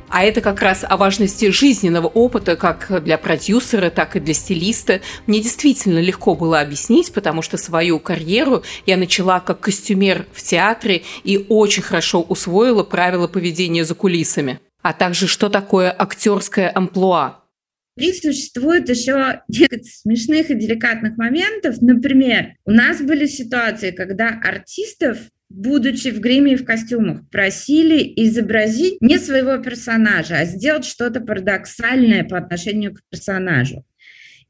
А 0.10 0.24
это 0.24 0.42
как 0.42 0.62
раз 0.62 0.86
о 0.88 0.96
важности 0.96 1.50
жизненного 1.50 2.06
опыта 2.06 2.56
как 2.56 3.04
для 3.04 3.18
продюсера, 3.18 3.90
так 3.90 4.16
и 4.16 4.20
для 4.20 4.36
стилиста. 4.36 5.02
Мне 5.26 5.42
действительно 5.42 5.98
легко 5.98 6.36
было 6.36 6.62
объяснить, 6.62 7.12
потому 7.14 7.42
что 7.42 7.58
свою 7.58 7.98
карьеру 7.98 8.62
я 8.86 8.96
начала 8.96 9.40
как 9.40 9.62
костюмер 9.62 10.28
в 10.34 10.44
театре 10.44 11.02
и 11.24 11.44
очень 11.50 11.82
хорошо 11.82 12.22
усвоила 12.22 12.84
правила 12.84 13.28
поведения 13.28 13.86
за 13.86 13.96
кулисами 13.96 14.60
а 14.82 14.94
также 14.94 15.28
что 15.28 15.50
такое 15.50 15.94
актерское 15.98 16.72
амплуа. 16.74 17.44
И 17.98 18.14
существует 18.14 18.90
еще 18.90 19.42
несколько 19.48 19.84
смешных 19.84 20.50
и 20.50 20.56
деликатных 20.56 21.18
моментов. 21.18 21.82
Например, 21.82 22.54
у 22.66 22.72
нас 22.72 23.02
были 23.02 23.26
ситуации, 23.28 23.92
когда 23.92 24.40
артистов 24.44 25.18
будучи 25.52 26.10
в 26.10 26.20
гриме 26.20 26.54
и 26.54 26.56
в 26.56 26.66
костюмах, 26.66 27.30
просили 27.30 28.14
изобразить 28.16 29.02
не 29.02 29.20
своего 29.20 29.58
персонажа, 29.58 30.38
а 30.38 30.46
сделать 30.46 30.86
что-то 30.86 31.20
парадоксальное 31.20 32.24
по 32.24 32.38
отношению 32.38 32.96
к 32.96 33.02
персонажу. 33.10 33.86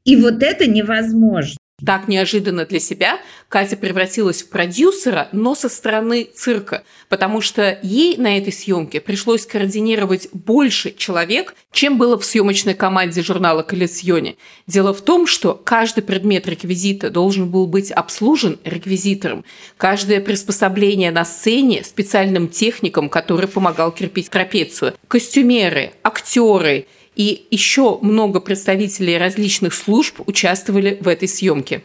И 0.04 0.16
вот 0.16 0.42
это 0.42 0.66
невозможно. 0.66 1.58
Так 1.84 2.08
неожиданно 2.08 2.64
для 2.64 2.80
себя 2.80 3.18
Катя 3.48 3.76
превратилась 3.76 4.42
в 4.42 4.48
продюсера, 4.48 5.28
но 5.32 5.54
со 5.54 5.68
стороны 5.68 6.24
цирка, 6.24 6.84
потому 7.08 7.40
что 7.40 7.78
ей 7.82 8.16
на 8.16 8.38
этой 8.38 8.52
съемке 8.52 9.00
пришлось 9.00 9.46
координировать 9.46 10.28
больше 10.32 10.94
человек, 10.96 11.54
чем 11.72 11.98
было 11.98 12.18
в 12.18 12.24
съемочной 12.24 12.74
команде 12.74 13.22
журнала 13.22 13.62
«Коллекционе». 13.62 14.36
Дело 14.66 14.94
в 14.94 15.02
том, 15.02 15.26
что 15.26 15.54
каждый 15.54 16.02
предмет 16.02 16.46
реквизита 16.48 17.10
должен 17.10 17.50
был 17.50 17.66
быть 17.66 17.90
обслужен 17.90 18.58
реквизитором. 18.64 19.44
Каждое 19.76 20.20
приспособление 20.20 21.10
на 21.10 21.24
сцене 21.24 21.84
специальным 21.84 22.48
техником, 22.48 23.08
который 23.08 23.48
помогал 23.48 23.92
крепить 23.92 24.30
трапецию. 24.30 24.94
Костюмеры, 25.08 25.92
актеры– 26.02 26.86
и 27.16 27.46
еще 27.50 27.98
много 28.00 28.40
представителей 28.40 29.18
различных 29.18 29.74
служб 29.74 30.20
участвовали 30.26 30.98
в 31.00 31.08
этой 31.08 31.28
съемке 31.28 31.82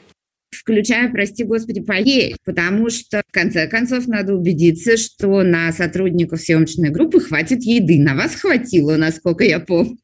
включая, 0.68 1.10
прости 1.10 1.44
господи, 1.44 1.82
поесть, 1.82 2.38
потому 2.44 2.90
что 2.90 3.22
в 3.28 3.32
конце 3.32 3.68
концов 3.68 4.08
надо 4.08 4.34
убедиться, 4.34 4.98
что 4.98 5.44
на 5.44 5.72
сотрудников 5.72 6.42
съемочной 6.42 6.90
группы 6.90 7.20
хватит 7.20 7.64
еды. 7.64 8.00
На 8.00 8.16
вас 8.16 8.36
хватило, 8.36 8.98
насколько 8.98 9.44
я 9.44 9.60
помню. 9.60 9.98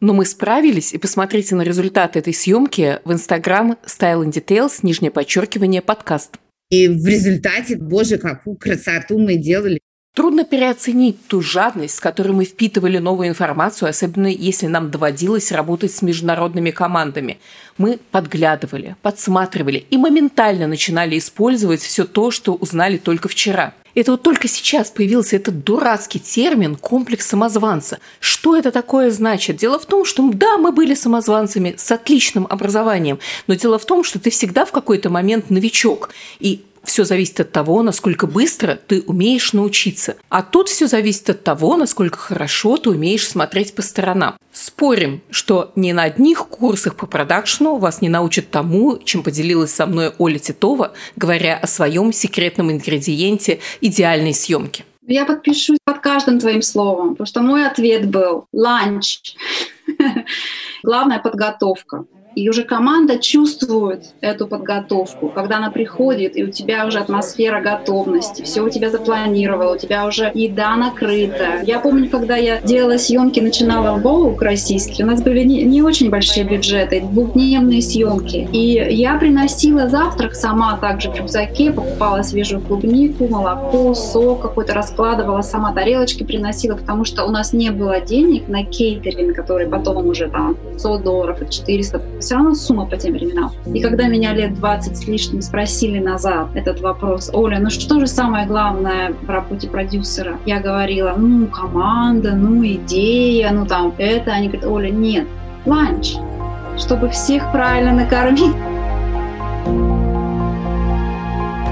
Но 0.00 0.14
мы 0.14 0.24
справились, 0.24 0.94
и 0.94 0.98
посмотрите 0.98 1.54
на 1.54 1.62
результат 1.62 2.16
этой 2.16 2.32
съемки 2.32 2.98
в 3.04 3.10
Instagram 3.10 3.76
Style 3.86 4.24
and 4.24 4.32
Details, 4.32 4.80
нижнее 4.82 5.10
подчеркивание, 5.10 5.82
подкаст. 5.82 6.36
И 6.70 6.88
в 6.88 7.06
результате, 7.06 7.76
боже, 7.76 8.16
какую 8.16 8.56
красоту 8.56 9.18
мы 9.18 9.36
делали. 9.36 9.80
Трудно 10.12 10.44
переоценить 10.44 11.28
ту 11.28 11.40
жадность, 11.40 11.94
с 11.94 12.00
которой 12.00 12.32
мы 12.32 12.44
впитывали 12.44 12.98
новую 12.98 13.28
информацию, 13.28 13.88
особенно 13.88 14.26
если 14.26 14.66
нам 14.66 14.90
доводилось 14.90 15.52
работать 15.52 15.94
с 15.94 16.02
международными 16.02 16.72
командами. 16.72 17.38
Мы 17.78 18.00
подглядывали, 18.10 18.96
подсматривали 19.02 19.86
и 19.88 19.96
моментально 19.96 20.66
начинали 20.66 21.16
использовать 21.16 21.80
все 21.80 22.04
то, 22.04 22.32
что 22.32 22.54
узнали 22.54 22.96
только 22.96 23.28
вчера. 23.28 23.72
Это 23.94 24.12
вот 24.12 24.22
только 24.22 24.48
сейчас 24.48 24.90
появился 24.90 25.36
этот 25.36 25.62
дурацкий 25.64 26.18
термин 26.18 26.74
«комплекс 26.74 27.26
самозванца». 27.26 28.00
Что 28.18 28.56
это 28.56 28.72
такое 28.72 29.10
значит? 29.10 29.56
Дело 29.56 29.78
в 29.78 29.86
том, 29.86 30.04
что 30.04 30.28
да, 30.32 30.58
мы 30.58 30.72
были 30.72 30.94
самозванцами 30.94 31.74
с 31.76 31.90
отличным 31.90 32.46
образованием, 32.50 33.20
но 33.46 33.54
дело 33.54 33.78
в 33.78 33.84
том, 33.84 34.02
что 34.02 34.18
ты 34.18 34.30
всегда 34.30 34.64
в 34.64 34.72
какой-то 34.72 35.08
момент 35.08 35.50
новичок. 35.50 36.10
И 36.40 36.62
все 36.84 37.04
зависит 37.04 37.40
от 37.40 37.52
того, 37.52 37.82
насколько 37.82 38.26
быстро 38.26 38.74
ты 38.74 39.02
умеешь 39.02 39.52
научиться. 39.52 40.16
А 40.28 40.42
тут 40.42 40.68
все 40.68 40.86
зависит 40.86 41.30
от 41.30 41.44
того, 41.44 41.76
насколько 41.76 42.18
хорошо 42.18 42.76
ты 42.76 42.90
умеешь 42.90 43.28
смотреть 43.28 43.74
по 43.74 43.82
сторонам. 43.82 44.36
Спорим, 44.52 45.22
что 45.30 45.72
ни 45.76 45.92
на 45.92 46.04
одних 46.04 46.46
курсах 46.48 46.96
по 46.96 47.06
продакшну 47.06 47.76
вас 47.76 48.00
не 48.00 48.08
научат 48.08 48.50
тому, 48.50 48.98
чем 48.98 49.22
поделилась 49.22 49.72
со 49.72 49.86
мной 49.86 50.12
Оля 50.18 50.38
Титова, 50.38 50.92
говоря 51.16 51.56
о 51.56 51.66
своем 51.66 52.12
секретном 52.12 52.70
ингредиенте 52.72 53.60
идеальной 53.80 54.34
съемки. 54.34 54.84
Я 55.06 55.24
подпишусь 55.24 55.78
под 55.84 55.98
каждым 55.98 56.38
твоим 56.38 56.62
словом, 56.62 57.10
потому 57.10 57.26
что 57.26 57.42
мой 57.42 57.66
ответ 57.66 58.08
был 58.08 58.46
«ланч». 58.52 59.34
Главная 60.82 61.18
подготовка. 61.18 62.04
И 62.34 62.48
уже 62.48 62.62
команда 62.62 63.18
чувствует 63.18 64.14
эту 64.20 64.46
подготовку, 64.46 65.28
когда 65.28 65.56
она 65.56 65.70
приходит, 65.70 66.36
и 66.36 66.44
у 66.44 66.50
тебя 66.50 66.86
уже 66.86 66.98
атмосфера 66.98 67.60
готовности, 67.60 68.42
все 68.42 68.62
у 68.62 68.70
тебя 68.70 68.90
запланировано, 68.90 69.72
у 69.72 69.76
тебя 69.76 70.06
уже 70.06 70.30
еда 70.34 70.76
накрыта. 70.76 71.62
Я 71.64 71.80
помню, 71.80 72.08
когда 72.08 72.36
я 72.36 72.60
делала 72.60 72.98
съемки, 72.98 73.40
начинала 73.40 73.96
в 73.96 74.02
Боук 74.02 74.42
российский, 74.42 75.02
у 75.02 75.06
нас 75.06 75.22
были 75.22 75.42
не, 75.42 75.62
не 75.62 75.82
очень 75.82 76.10
большие 76.10 76.44
бюджеты, 76.44 77.00
двухдневные 77.00 77.82
съемки. 77.82 78.48
И 78.52 78.94
я 78.94 79.16
приносила 79.16 79.88
завтрак 79.88 80.34
сама 80.34 80.76
также 80.78 81.10
в 81.10 81.16
рюкзаке, 81.16 81.72
покупала 81.72 82.22
свежую 82.22 82.62
клубнику, 82.62 83.26
молоко, 83.28 83.94
сок 83.94 84.42
какой-то, 84.42 84.74
раскладывала 84.74 85.42
сама, 85.42 85.72
тарелочки 85.72 86.22
приносила, 86.22 86.76
потому 86.76 87.04
что 87.04 87.24
у 87.24 87.30
нас 87.30 87.52
не 87.52 87.70
было 87.70 88.00
денег 88.00 88.48
на 88.48 88.64
кейтеринг, 88.64 89.34
который 89.34 89.66
потом 89.66 90.06
уже 90.06 90.28
там 90.28 90.56
100 90.78 90.98
долларов, 90.98 91.38
400 91.48 92.00
все 92.30 92.36
равно 92.36 92.54
сумма 92.54 92.86
по 92.86 92.96
тем 92.96 93.14
временам. 93.14 93.50
И 93.74 93.80
когда 93.80 94.06
меня 94.06 94.32
лет 94.32 94.54
20 94.54 94.96
с 94.96 95.08
лишним 95.08 95.42
спросили 95.42 95.98
назад 95.98 96.50
этот 96.54 96.80
вопрос, 96.80 97.28
Оля, 97.32 97.58
ну 97.58 97.70
что 97.70 97.98
же 97.98 98.06
самое 98.06 98.46
главное 98.46 99.12
в 99.20 99.28
работе 99.28 99.68
продюсера? 99.68 100.38
Я 100.46 100.60
говорила, 100.60 101.16
ну, 101.18 101.48
команда, 101.48 102.36
ну, 102.36 102.64
идея, 102.64 103.50
ну, 103.50 103.66
там, 103.66 103.92
это. 103.98 104.30
Они 104.30 104.46
говорят, 104.46 104.70
Оля, 104.70 104.90
нет, 104.90 105.26
ланч, 105.66 106.14
чтобы 106.78 107.08
всех 107.08 107.50
правильно 107.50 107.94
накормить. 107.94 108.54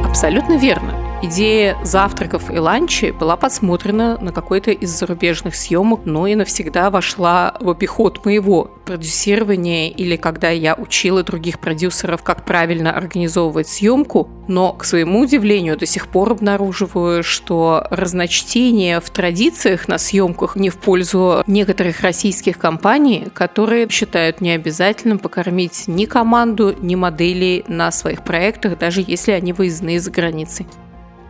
Абсолютно 0.04 0.54
верно. 0.58 0.97
Идея 1.20 1.76
завтраков 1.82 2.48
и 2.48 2.58
ланчи 2.60 3.10
была 3.10 3.36
подсмотрена 3.36 4.18
на 4.18 4.30
какой-то 4.30 4.70
из 4.70 4.90
зарубежных 4.90 5.56
съемок, 5.56 6.02
но 6.04 6.28
и 6.28 6.36
навсегда 6.36 6.90
вошла 6.90 7.56
в 7.58 7.68
обиход 7.70 8.24
моего 8.24 8.70
продюсирования 8.86 9.90
или 9.90 10.14
когда 10.14 10.50
я 10.50 10.76
учила 10.76 11.24
других 11.24 11.58
продюсеров, 11.58 12.22
как 12.22 12.44
правильно 12.44 12.92
организовывать 12.92 13.66
съемку. 13.66 14.28
Но, 14.46 14.72
к 14.72 14.84
своему 14.84 15.22
удивлению, 15.22 15.76
до 15.76 15.86
сих 15.86 16.06
пор 16.06 16.30
обнаруживаю, 16.30 17.24
что 17.24 17.84
разночтение 17.90 19.00
в 19.00 19.10
традициях 19.10 19.88
на 19.88 19.98
съемках 19.98 20.54
не 20.54 20.70
в 20.70 20.76
пользу 20.76 21.42
некоторых 21.48 22.00
российских 22.00 22.58
компаний, 22.58 23.26
которые 23.34 23.88
считают 23.88 24.40
необязательным 24.40 25.18
покормить 25.18 25.88
ни 25.88 26.04
команду, 26.04 26.76
ни 26.80 26.94
моделей 26.94 27.64
на 27.66 27.90
своих 27.90 28.22
проектах, 28.22 28.78
даже 28.78 29.04
если 29.04 29.32
они 29.32 29.52
выездные 29.52 29.98
за 29.98 30.12
границей. 30.12 30.66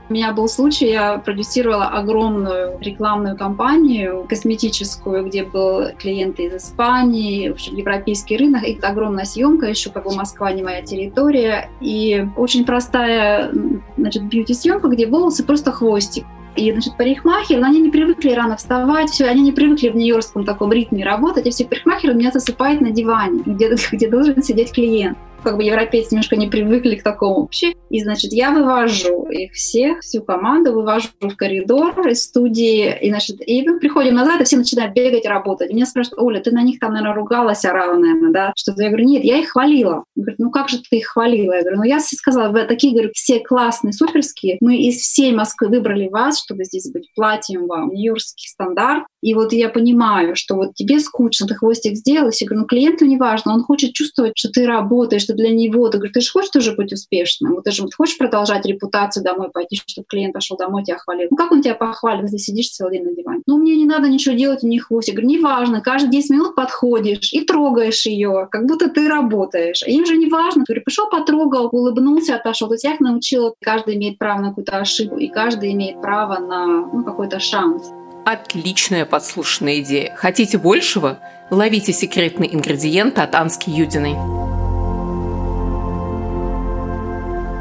У 0.08 0.14
меня 0.14 0.32
был 0.32 0.48
случай, 0.48 0.86
я 0.86 1.18
продюсировала 1.18 1.88
огромную 1.88 2.78
рекламную 2.80 3.36
кампанию 3.36 4.24
косметическую, 4.26 5.26
где 5.26 5.44
был 5.44 5.88
клиенты 5.98 6.44
из 6.44 6.54
Испании, 6.54 7.50
в 7.50 7.52
общем, 7.52 7.76
европейский 7.76 8.38
рынок, 8.38 8.64
и 8.64 8.78
огромная 8.80 9.26
съемка, 9.26 9.66
еще 9.66 9.90
как 9.90 10.04
бы 10.04 10.14
Москва 10.14 10.50
не 10.52 10.62
моя 10.62 10.80
территория, 10.80 11.68
и 11.82 12.26
очень 12.38 12.64
простая, 12.64 13.52
значит, 13.98 14.22
бьюти-съемка, 14.22 14.88
где 14.88 15.06
волосы 15.06 15.44
просто 15.44 15.72
хвостик. 15.72 16.24
И, 16.56 16.72
значит, 16.72 16.96
парикмахеры, 16.96 17.62
они 17.62 17.78
не 17.78 17.90
привыкли 17.90 18.30
рано 18.30 18.56
вставать, 18.56 19.10
все, 19.10 19.26
они 19.26 19.42
не 19.42 19.52
привыкли 19.52 19.90
в 19.90 19.96
нью-йоркском 19.96 20.46
таком 20.46 20.72
ритме 20.72 21.04
работать, 21.04 21.46
и 21.46 21.50
все 21.50 21.66
парикмахеры 21.66 22.14
меня 22.14 22.32
засыпают 22.32 22.80
на 22.80 22.90
диване, 22.90 23.42
где, 23.44 23.76
где 23.92 24.08
должен 24.08 24.42
сидеть 24.42 24.72
клиент 24.72 25.18
как 25.42 25.57
бы 25.57 25.64
европейцы 25.64 26.14
немножко 26.14 26.37
не 26.37 26.49
привыкли 26.49 26.97
к 26.97 27.02
такому 27.02 27.42
вообще. 27.42 27.75
И, 27.90 28.02
значит, 28.02 28.33
я 28.33 28.50
вывожу 28.50 29.26
их 29.26 29.52
всех, 29.52 30.00
всю 30.00 30.23
команду, 30.23 30.73
вывожу 30.73 31.09
в 31.21 31.37
коридор 31.37 32.07
из 32.09 32.25
студии, 32.25 32.97
и, 33.00 33.11
значит, 33.11 33.37
и 33.47 33.66
мы 33.66 33.78
приходим 33.78 34.14
назад, 34.14 34.40
и 34.40 34.45
все 34.45 34.57
начинают 34.57 34.95
бегать, 34.95 35.26
работать. 35.26 35.71
И 35.71 35.75
меня 35.75 35.87
спрашивают, 35.87 36.23
Оля, 36.23 36.40
ты 36.40 36.50
на 36.50 36.62
них 36.62 36.78
там, 36.78 36.92
наверное, 36.92 37.14
ругалась, 37.14 37.64
орала, 37.64 37.97
наверное, 37.97 38.33
да? 38.33 38.52
Что-то. 38.57 38.83
Я 38.83 38.88
говорю, 38.88 39.07
нет, 39.07 39.25
я 39.25 39.38
их 39.38 39.50
хвалила. 39.50 40.04
Он 40.16 40.23
говорит, 40.23 40.38
ну 40.38 40.50
как 40.50 40.68
же 40.68 40.78
ты 40.78 40.99
их 40.99 41.07
хвалила? 41.07 41.54
Я 41.54 41.62
говорю, 41.62 41.78
ну 41.78 41.85
я 41.85 42.00
сказала, 42.00 42.50
вы 42.50 42.64
такие, 42.64 42.92
говорю, 42.92 43.11
все 43.14 43.40
классные, 43.40 43.92
суперские. 43.92 44.59
Мы 44.61 44.76
из 44.76 44.97
всей 44.97 45.33
Москвы 45.33 45.68
выбрали 45.68 46.09
вас, 46.09 46.42
чтобы 46.42 46.64
здесь 46.64 46.90
быть, 46.90 47.11
платим 47.14 47.66
вам 47.66 47.90
нью-йоркский 47.90 48.49
стандарт. 48.49 49.04
И 49.22 49.34
вот 49.34 49.52
я 49.52 49.68
понимаю, 49.68 50.37
что 50.37 50.54
вот 50.54 50.75
тебе 50.75 51.00
скучно, 51.00 51.46
ты 51.46 51.54
хвостик 51.54 51.96
сделал, 51.96 52.30
я 52.32 52.46
говорю, 52.46 52.62
ну 52.62 52.66
клиенту 52.66 53.04
не 53.04 53.16
важно, 53.16 53.54
он 53.54 53.64
хочет 53.64 53.92
чувствовать, 53.92 54.32
что 54.37 54.50
ты 54.50 54.66
работаешь, 54.66 55.22
что 55.22 55.34
для 55.34 55.50
него. 55.50 55.88
Ты 55.88 55.98
говоришь, 55.98 56.14
ты 56.14 56.20
же 56.20 56.30
хочешь 56.30 56.50
тоже 56.50 56.72
быть 56.72 56.92
успешным? 56.92 57.54
Вот 57.54 57.64
ты 57.64 57.70
же 57.70 57.84
хочешь 57.96 58.18
продолжать 58.18 58.64
репутацию 58.66 59.25
домой 59.25 59.50
пойти, 59.52 59.80
чтобы 59.87 60.06
клиент 60.08 60.34
пошел 60.34 60.56
домой, 60.56 60.84
тебя 60.84 60.98
хвалил. 60.98 61.28
Ну 61.30 61.37
как 61.37 61.52
он 61.52 61.62
тебя 61.62 61.75
похвалит, 61.75 62.22
если 62.22 62.37
сидишь 62.37 62.70
целый 62.70 62.98
день 62.98 63.04
на 63.04 63.14
диване? 63.14 63.42
Ну 63.46 63.58
мне 63.58 63.76
не 63.76 63.87
надо 63.87 64.08
ничего 64.08 64.34
делать, 64.34 64.62
у 64.62 64.68
них 64.68 64.87
хвостик. 64.87 65.14
Я 65.14 65.20
говорю, 65.20 65.38
неважно, 65.38 65.80
каждые 65.80 66.12
10 66.12 66.30
минут 66.30 66.54
подходишь 66.54 67.32
и 67.32 67.40
трогаешь 67.40 68.06
ее, 68.06 68.48
как 68.50 68.66
будто 68.66 68.88
ты 68.88 69.08
работаешь. 69.08 69.82
А 69.84 69.90
им 69.90 70.06
же 70.06 70.16
не 70.16 70.28
важно. 70.28 70.64
Ты 70.66 70.80
пришел, 70.80 71.08
потрогал, 71.08 71.68
улыбнулся, 71.72 72.37
отошел. 72.37 72.68
То 72.68 72.75
есть 72.75 72.84
я 72.84 72.94
их 72.94 73.00
научила, 73.00 73.54
каждый 73.60 73.96
имеет 73.96 74.18
право 74.18 74.40
на 74.40 74.48
какую-то 74.50 74.78
ошибку, 74.78 75.16
и 75.16 75.28
каждый 75.28 75.72
имеет 75.72 76.00
право 76.00 76.38
на 76.38 76.66
ну, 76.66 77.04
какой-то 77.04 77.40
шанс. 77.40 77.90
Отличная 78.30 79.06
подслушанная 79.06 79.80
идея. 79.80 80.12
Хотите 80.14 80.58
большего? 80.58 81.16
Ловите 81.49 81.94
секретный 81.94 82.47
ингредиент 82.54 83.18
от 83.18 83.35
Ански 83.35 83.70
Юдиной. 83.70 84.12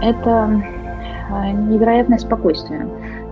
Это 0.01 0.61
а, 1.31 1.51
невероятное 1.51 2.17
спокойствие. 2.17 2.85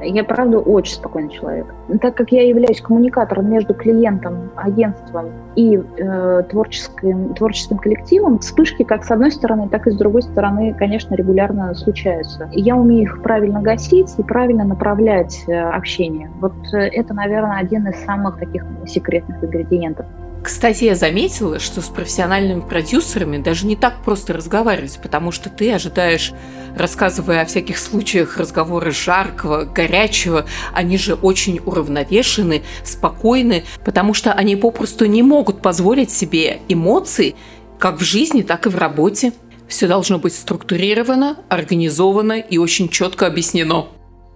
Я, 0.05 0.24
правда, 0.24 0.59
очень 0.59 0.93
спокойный 0.93 1.29
человек. 1.29 1.74
Так 2.01 2.15
как 2.15 2.31
я 2.31 2.47
являюсь 2.47 2.81
коммуникатором 2.81 3.50
между 3.50 3.74
клиентом, 3.74 4.51
агентством 4.55 5.31
и 5.55 5.77
э, 5.77 6.43
творческим, 6.50 7.33
творческим 7.33 7.77
коллективом, 7.77 8.39
вспышки 8.39 8.83
как 8.83 9.03
с 9.03 9.12
одной 9.12 9.31
стороны, 9.31 9.69
так 9.69 9.88
и 9.88 9.91
с 9.91 9.95
другой 9.95 10.21
стороны, 10.21 10.74
конечно, 10.77 11.15
регулярно 11.15 11.74
случаются. 11.74 12.50
И 12.53 12.62
я 12.62 12.75
умею 12.75 13.03
их 13.03 13.21
правильно 13.21 13.62
гасить 13.62 14.13
и 14.17 14.24
правильно 14.24 14.63
направлять 14.63 15.43
э, 15.47 15.59
общение. 15.59 16.29
Вот 16.39 16.53
э, 16.74 16.77
это, 16.77 17.13
наверное, 17.13 17.59
один 17.59 17.88
из 17.88 18.03
самых 18.05 18.38
таких 18.38 18.65
секретных 18.85 19.43
ингредиентов. 19.43 20.05
Кстати, 20.46 20.84
я 20.84 20.94
заметила, 20.94 21.58
что 21.58 21.82
с 21.82 21.88
профессиональными 21.88 22.62
продюсерами 22.62 23.40
даже 23.40 23.66
не 23.66 23.75
так 23.75 24.04
просто 24.06 24.32
разговаривать, 24.32 25.00
потому 25.02 25.32
что 25.32 25.50
ты 25.50 25.74
ожидаешь, 25.74 26.34
рассказывая 26.78 27.42
о 27.42 27.46
всяких 27.46 27.80
случаях 27.80 28.38
разговора 28.38 28.92
жаркого, 28.92 29.66
горячего, 29.66 30.46
они 30.72 31.00
же 31.00 31.16
очень 31.16 31.62
уравновешены, 31.66 32.62
спокойны, 32.84 33.64
потому 33.84 34.14
что 34.14 34.34
они 34.34 34.56
попросту 34.56 35.08
не 35.08 35.24
могут 35.24 35.64
позволить 35.64 36.12
себе 36.12 36.60
эмоций 36.70 37.36
как 37.80 38.00
в 38.00 38.04
жизни, 38.04 38.44
так 38.44 38.68
и 38.68 38.70
в 38.70 38.78
работе. 38.78 39.34
Все 39.68 39.88
должно 39.88 40.20
быть 40.20 40.36
структурировано, 40.36 41.38
организовано 41.50 42.34
и 42.34 42.60
очень 42.60 42.90
четко 42.90 43.25
объяснено. 43.25 43.88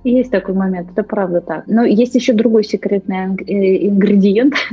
Есть 0.04 0.32
такой 0.32 0.56
момент, 0.56 0.90
это 0.92 1.04
правда 1.04 1.42
так. 1.42 1.66
Но 1.68 1.84
есть 1.84 2.16
еще 2.16 2.34
другой 2.34 2.64
секретный 2.64 3.36
э, 3.46 3.88
ингредиент. 3.88 4.56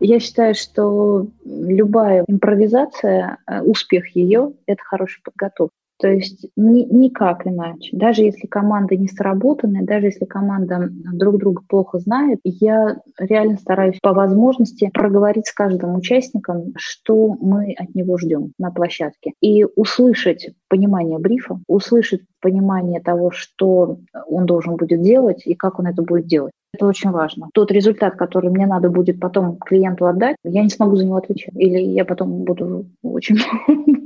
Я 0.00 0.20
считаю, 0.20 0.54
что 0.54 1.26
любая 1.44 2.24
импровизация, 2.26 3.38
э, 3.46 3.62
успех 3.62 4.14
ее– 4.14 4.52
это 4.66 4.82
хорошая 4.82 5.22
подготовка. 5.24 5.74
То 5.98 6.08
есть 6.08 6.46
ни, 6.56 6.82
никак 6.82 7.46
иначе. 7.46 7.96
Даже 7.96 8.22
если 8.22 8.46
команда 8.46 8.96
не 8.96 9.08
сработанная, 9.08 9.84
даже 9.84 10.06
если 10.06 10.24
команда 10.24 10.88
друг 10.90 11.38
друга 11.38 11.62
плохо 11.68 11.98
знает, 11.98 12.40
я 12.44 12.96
реально 13.18 13.56
стараюсь 13.56 13.98
по 14.00 14.12
возможности 14.12 14.90
проговорить 14.92 15.46
с 15.46 15.52
каждым 15.52 15.94
участником, 15.96 16.74
что 16.76 17.36
мы 17.40 17.74
от 17.78 17.94
него 17.94 18.18
ждем 18.18 18.52
на 18.58 18.70
площадке. 18.70 19.32
И 19.40 19.64
услышать 19.64 20.50
понимание 20.68 21.18
брифа, 21.18 21.60
услышать 21.66 22.22
понимание 22.40 23.00
того, 23.00 23.30
что 23.30 23.98
он 24.28 24.46
должен 24.46 24.76
будет 24.76 25.02
делать 25.02 25.46
и 25.46 25.54
как 25.54 25.78
он 25.78 25.86
это 25.86 26.02
будет 26.02 26.26
делать. 26.26 26.52
Это 26.76 26.86
очень 26.86 27.10
важно. 27.10 27.48
Тот 27.54 27.72
результат, 27.72 28.16
который 28.16 28.50
мне 28.50 28.66
надо 28.66 28.90
будет 28.90 29.18
потом 29.18 29.56
клиенту 29.56 30.06
отдать, 30.06 30.36
я 30.44 30.62
не 30.62 30.68
смогу 30.68 30.96
за 30.96 31.06
него 31.06 31.16
отвечать. 31.16 31.54
Или 31.56 31.78
я 31.78 32.04
потом 32.04 32.44
буду 32.44 32.84
очень 33.02 33.38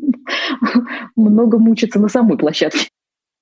много 1.16 1.58
мучиться 1.58 1.98
на 2.00 2.08
самой 2.08 2.38
площадке. 2.38 2.88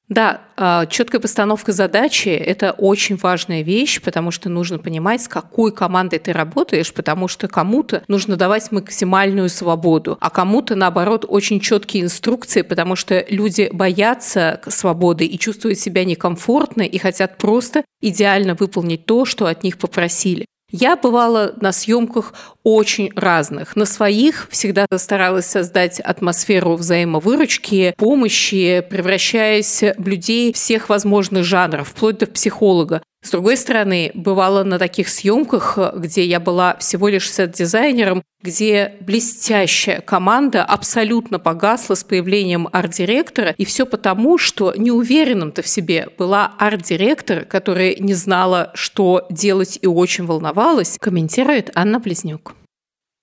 Да, 0.08 0.40
а, 0.56 0.86
четкая 0.86 1.20
постановка 1.20 1.72
задачи– 1.72 2.28
это 2.30 2.72
очень 2.72 3.16
важная 3.16 3.60
вещь, 3.60 4.00
потому 4.00 4.30
что 4.30 4.48
нужно 4.48 4.78
понимать, 4.78 5.22
с 5.22 5.28
какой 5.28 5.70
командой 5.70 6.18
ты 6.18 6.32
работаешь, 6.32 6.94
потому 6.94 7.28
что 7.28 7.46
кому-то 7.46 8.02
нужно 8.08 8.36
давать 8.36 8.72
максимальную 8.72 9.50
свободу, 9.50 10.16
а 10.20 10.30
кому-то, 10.30 10.74
наоборот, 10.76 11.26
очень 11.28 11.60
четкие 11.60 12.04
инструкции, 12.04 12.62
потому 12.62 12.96
что 12.96 13.22
люди 13.28 13.68
боятся 13.70 14.62
свободы 14.66 15.26
и 15.26 15.38
чувствуют 15.38 15.78
себя 15.78 16.06
некомфортно 16.06 16.82
и 16.82 16.96
хотят 16.96 17.36
просто 17.36 17.84
идеально 18.00 18.54
выполнить 18.54 19.04
то, 19.04 19.26
что 19.26 19.44
от 19.44 19.62
них 19.62 19.76
попросили. 19.76 20.46
Я 20.70 20.96
бывала 20.96 21.54
на 21.62 21.72
съемках 21.72 22.34
очень 22.62 23.10
разных. 23.16 23.74
На 23.74 23.86
своих 23.86 24.48
всегда 24.50 24.86
старалась 24.96 25.46
создать 25.46 25.98
атмосферу 25.98 26.74
взаимовыручки, 26.74 27.94
помощи, 27.96 28.84
превращаясь 28.90 29.82
в 29.96 30.06
людей 30.06 30.52
всех 30.52 30.90
возможных 30.90 31.44
жанров, 31.44 31.88
вплоть 31.88 32.18
до 32.18 32.26
психолога. 32.26 33.02
С 33.20 33.30
другой 33.32 33.56
стороны, 33.56 34.12
бывало 34.14 34.62
на 34.62 34.78
таких 34.78 35.08
съемках, 35.08 35.76
где 35.96 36.24
я 36.24 36.38
была 36.38 36.76
всего 36.76 37.08
лишь 37.08 37.30
сет-дизайнером, 37.30 38.22
где 38.42 38.94
блестящая 39.00 40.00
команда 40.00 40.64
абсолютно 40.64 41.40
погасла 41.40 41.94
с 41.94 42.04
появлением 42.04 42.68
арт-директора, 42.72 43.54
и 43.58 43.64
все 43.64 43.86
потому, 43.86 44.38
что 44.38 44.72
неуверенным-то 44.76 45.62
в 45.62 45.68
себе 45.68 46.08
была 46.16 46.54
арт-директор, 46.58 47.44
которая 47.44 47.96
не 47.96 48.14
знала, 48.14 48.70
что 48.74 49.26
делать 49.30 49.80
и 49.82 49.88
очень 49.88 50.24
волновалась, 50.24 50.96
комментирует 51.00 51.72
Анна 51.74 51.98
Близнюк. 51.98 52.54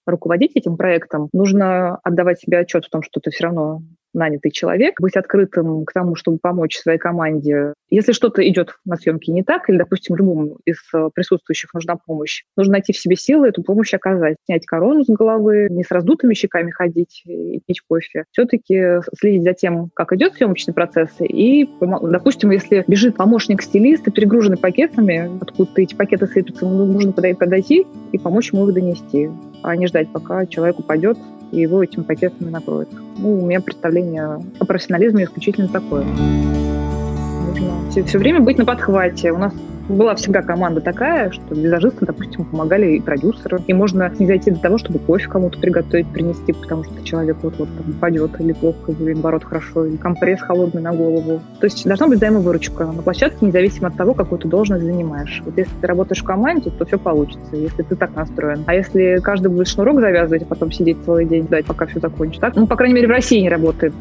Руководить 0.05 0.51
этим 0.55 0.75
проектом, 0.77 1.29
нужно 1.33 1.95
отдавать 2.03 2.39
себе 2.39 2.59
отчет 2.59 2.85
в 2.85 2.89
том, 2.89 3.01
что 3.01 3.19
ты 3.21 3.31
все 3.31 3.45
равно 3.45 3.81
нанятый 4.15 4.51
человек, 4.51 4.99
быть 4.99 5.15
открытым 5.15 5.85
к 5.85 5.93
тому, 5.93 6.15
чтобы 6.15 6.39
помочь 6.41 6.77
своей 6.77 6.97
команде. 6.97 7.73
Если 7.89 8.11
что-то 8.11 8.47
идет 8.47 8.77
на 8.85 8.95
съемке 8.95 9.31
не 9.31 9.43
так, 9.43 9.69
или, 9.69 9.77
допустим, 9.77 10.15
любому 10.15 10.57
из 10.65 10.77
э, 10.93 11.09
присутствующих 11.13 11.73
нужна 11.73 11.95
помощь, 11.95 12.43
нужно 12.57 12.73
найти 12.73 12.93
в 12.93 12.97
себе 12.97 13.15
силы 13.15 13.49
эту 13.49 13.63
помощь 13.63 13.93
оказать. 13.93 14.37
Снять 14.45 14.65
корону 14.65 15.03
с 15.03 15.07
головы, 15.07 15.67
не 15.69 15.83
с 15.83 15.91
раздутыми 15.91 16.33
щеками 16.33 16.71
ходить 16.71 17.23
и 17.25 17.59
пить 17.65 17.81
кофе. 17.87 18.25
Все-таки 18.31 19.01
следить 19.17 19.43
за 19.43 19.53
тем, 19.53 19.89
как 19.93 20.13
идет 20.13 20.33
съемочный 20.33 20.73
процесс. 20.73 21.09
И, 21.19 21.69
допустим, 21.79 22.51
если 22.51 22.83
бежит 22.87 23.17
помощник 23.17 23.61
стилиста, 23.61 24.11
перегруженный 24.11 24.57
пакетами, 24.57 25.29
откуда 25.41 25.71
эти 25.75 25.95
пакеты 25.95 26.27
сыпятся, 26.27 26.65
нужно 26.65 27.11
подойти 27.11 27.85
и 28.11 28.17
помочь 28.17 28.51
ему 28.51 28.67
их 28.67 28.73
донести, 28.73 29.29
а 29.63 29.75
не 29.75 29.87
ждать, 29.87 30.09
пока 30.11 30.45
человек 30.45 30.79
упадет 30.79 31.17
и 31.55 31.61
его 31.61 31.81
этим 31.81 32.03
пакетами 32.03 32.49
накроют. 32.49 32.89
Ну, 33.17 33.39
у 33.39 33.45
меня 33.45 33.61
представление 33.61 34.41
о 34.59 34.65
профессионализме 34.65 35.23
исключительно 35.23 35.69
такое. 35.69 36.03
Нужно 36.03 37.89
все, 37.89 38.03
все 38.03 38.19
время 38.19 38.41
быть 38.41 38.57
на 38.57 38.65
подхвате. 38.65 39.31
У 39.31 39.37
нас 39.37 39.53
была 39.87 40.15
всегда 40.15 40.41
команда 40.41 40.81
такая, 40.81 41.31
что 41.31 41.53
визажисты, 41.53 42.05
допустим, 42.05 42.45
помогали 42.45 42.95
и 42.95 42.99
продюсеру. 42.99 43.59
И 43.67 43.73
можно 43.73 44.11
не 44.17 44.25
зайти 44.25 44.51
до 44.51 44.59
того, 44.59 44.77
чтобы 44.77 44.99
кофе 44.99 45.27
кому-то 45.27 45.59
приготовить, 45.59 46.07
принести, 46.07 46.53
потому 46.53 46.83
что 46.83 47.03
человек 47.03 47.37
вот-вот 47.41 47.69
там 47.77 47.89
упадет 47.89 48.39
или 48.39 48.53
плохо, 48.53 48.91
или 48.91 49.13
наоборот 49.13 49.43
хорошо, 49.43 49.85
или 49.85 49.95
компресс 49.97 50.41
холодный 50.41 50.81
на 50.81 50.93
голову. 50.93 51.41
То 51.59 51.65
есть 51.65 51.85
должна 51.85 52.07
быть 52.07 52.17
взаимовыручка 52.17 52.85
на 52.85 53.01
площадке, 53.01 53.45
независимо 53.45 53.89
от 53.89 53.97
того, 53.97 54.13
какую 54.13 54.39
ты 54.39 54.47
должность 54.47 54.83
занимаешь. 54.83 55.41
Вот 55.45 55.57
если 55.57 55.73
ты 55.79 55.87
работаешь 55.87 56.21
в 56.21 56.25
команде, 56.25 56.71
то 56.71 56.85
все 56.85 56.97
получится, 56.97 57.55
если 57.55 57.83
ты 57.83 57.95
так 57.95 58.15
настроен. 58.15 58.63
А 58.65 58.73
если 58.73 59.19
каждый 59.21 59.49
будет 59.49 59.67
шнурок 59.67 59.99
завязывать, 59.99 60.43
а 60.43 60.45
потом 60.45 60.71
сидеть 60.71 60.97
целый 61.05 61.25
день, 61.25 61.43
ждать, 61.43 61.65
пока 61.65 61.85
все 61.85 61.99
закончится, 61.99 62.41
так, 62.41 62.55
ну, 62.55 62.67
по 62.67 62.75
крайней 62.75 62.95
мере, 62.95 63.07
в 63.07 63.11
России 63.11 63.39
не 63.39 63.49
работает. 63.49 63.93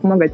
Помогать. 0.00 0.32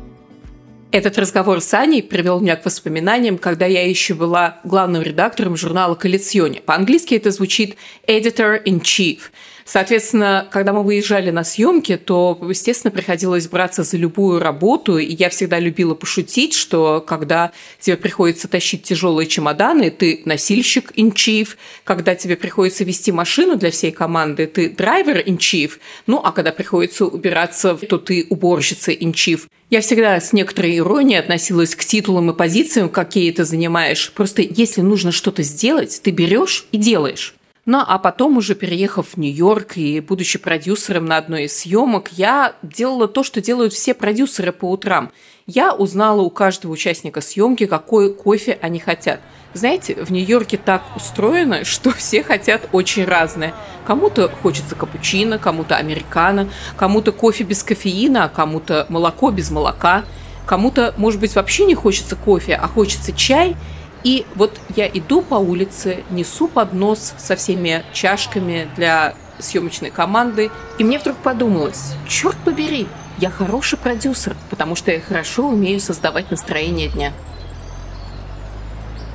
Этот 0.92 1.16
разговор 1.16 1.62
с 1.62 1.72
Аней 1.72 2.02
привел 2.02 2.38
меня 2.40 2.54
к 2.54 2.66
воспоминаниям, 2.66 3.38
когда 3.38 3.64
я 3.64 3.88
еще 3.88 4.12
была 4.12 4.60
главным 4.62 5.00
редактором 5.00 5.56
журнала 5.56 5.94
«Коллекционе». 5.94 6.60
По-английски 6.60 7.14
это 7.14 7.30
звучит 7.30 7.76
«editor-in-chief». 8.06 9.20
Соответственно, 9.64 10.48
когда 10.50 10.72
мы 10.72 10.82
выезжали 10.82 11.30
на 11.30 11.44
съемки, 11.44 11.96
то, 11.96 12.38
естественно, 12.48 12.90
приходилось 12.90 13.48
браться 13.48 13.82
за 13.82 13.96
любую 13.96 14.40
работу. 14.40 14.98
И 14.98 15.14
я 15.14 15.30
всегда 15.30 15.58
любила 15.58 15.94
пошутить, 15.94 16.54
что 16.54 17.00
когда 17.06 17.52
тебе 17.80 17.96
приходится 17.96 18.48
тащить 18.48 18.82
тяжелые 18.82 19.26
чемоданы, 19.26 19.90
ты 19.90 20.22
носильщик 20.24 20.92
chief. 20.92 21.50
Когда 21.84 22.14
тебе 22.14 22.36
приходится 22.36 22.84
вести 22.84 23.12
машину 23.12 23.56
для 23.56 23.70
всей 23.70 23.92
команды, 23.92 24.46
ты 24.46 24.68
драйвер 24.68 25.18
chief. 25.26 25.72
Ну, 26.06 26.20
а 26.22 26.32
когда 26.32 26.52
приходится 26.52 27.06
убираться, 27.06 27.74
то 27.76 27.98
ты 27.98 28.26
уборщица 28.28 28.92
chief. 28.92 29.46
Я 29.70 29.80
всегда 29.80 30.20
с 30.20 30.32
некоторой 30.32 30.76
иронией 30.76 31.18
относилась 31.18 31.74
к 31.74 31.84
титулам 31.84 32.30
и 32.30 32.36
позициям, 32.36 32.90
какие 32.90 33.30
ты 33.32 33.44
занимаешь. 33.44 34.12
Просто 34.14 34.42
если 34.42 34.82
нужно 34.82 35.12
что-то 35.12 35.42
сделать, 35.42 36.00
ты 36.02 36.10
берешь 36.10 36.66
и 36.72 36.76
делаешь. 36.76 37.34
Ну, 37.64 37.78
а 37.86 37.98
потом, 37.98 38.38
уже 38.38 38.56
переехав 38.56 39.10
в 39.12 39.16
Нью-Йорк 39.18 39.76
и 39.76 40.00
будучи 40.00 40.36
продюсером 40.40 41.06
на 41.06 41.16
одной 41.16 41.44
из 41.44 41.56
съемок, 41.56 42.08
я 42.10 42.56
делала 42.62 43.06
то, 43.06 43.22
что 43.22 43.40
делают 43.40 43.72
все 43.72 43.94
продюсеры 43.94 44.50
по 44.50 44.68
утрам. 44.68 45.12
Я 45.46 45.72
узнала 45.72 46.22
у 46.22 46.30
каждого 46.30 46.72
участника 46.72 47.20
съемки, 47.20 47.66
какой 47.66 48.12
кофе 48.12 48.58
они 48.60 48.80
хотят. 48.80 49.20
Знаете, 49.54 49.94
в 49.94 50.10
Нью-Йорке 50.10 50.56
так 50.56 50.82
устроено, 50.96 51.64
что 51.64 51.92
все 51.92 52.24
хотят 52.24 52.68
очень 52.72 53.04
разное. 53.04 53.54
Кому-то 53.86 54.28
хочется 54.42 54.74
капучино, 54.74 55.38
кому-то 55.38 55.76
американо, 55.76 56.48
кому-то 56.76 57.12
кофе 57.12 57.44
без 57.44 57.62
кофеина, 57.62 58.24
а 58.24 58.28
кому-то 58.28 58.86
молоко 58.88 59.30
без 59.30 59.52
молока. 59.52 60.04
Кому-то, 60.46 60.94
может 60.96 61.20
быть, 61.20 61.36
вообще 61.36 61.64
не 61.64 61.76
хочется 61.76 62.16
кофе, 62.16 62.56
а 62.60 62.66
хочется 62.66 63.12
чай– 63.12 63.54
и 64.04 64.26
вот 64.34 64.58
я 64.76 64.88
иду 64.88 65.22
по 65.22 65.34
улице, 65.34 66.04
несу 66.10 66.48
поднос 66.48 67.14
со 67.18 67.36
всеми 67.36 67.82
чашками 67.92 68.68
для 68.76 69.14
съемочной 69.38 69.90
команды, 69.90 70.50
и 70.78 70.84
мне 70.84 70.98
вдруг 70.98 71.16
подумалось, 71.18 71.94
черт 72.08 72.36
побери, 72.44 72.86
я 73.18 73.30
хороший 73.30 73.78
продюсер, 73.78 74.36
потому 74.50 74.74
что 74.74 74.90
я 74.90 75.00
хорошо 75.00 75.48
умею 75.48 75.80
создавать 75.80 76.30
настроение 76.30 76.88
дня. 76.88 77.12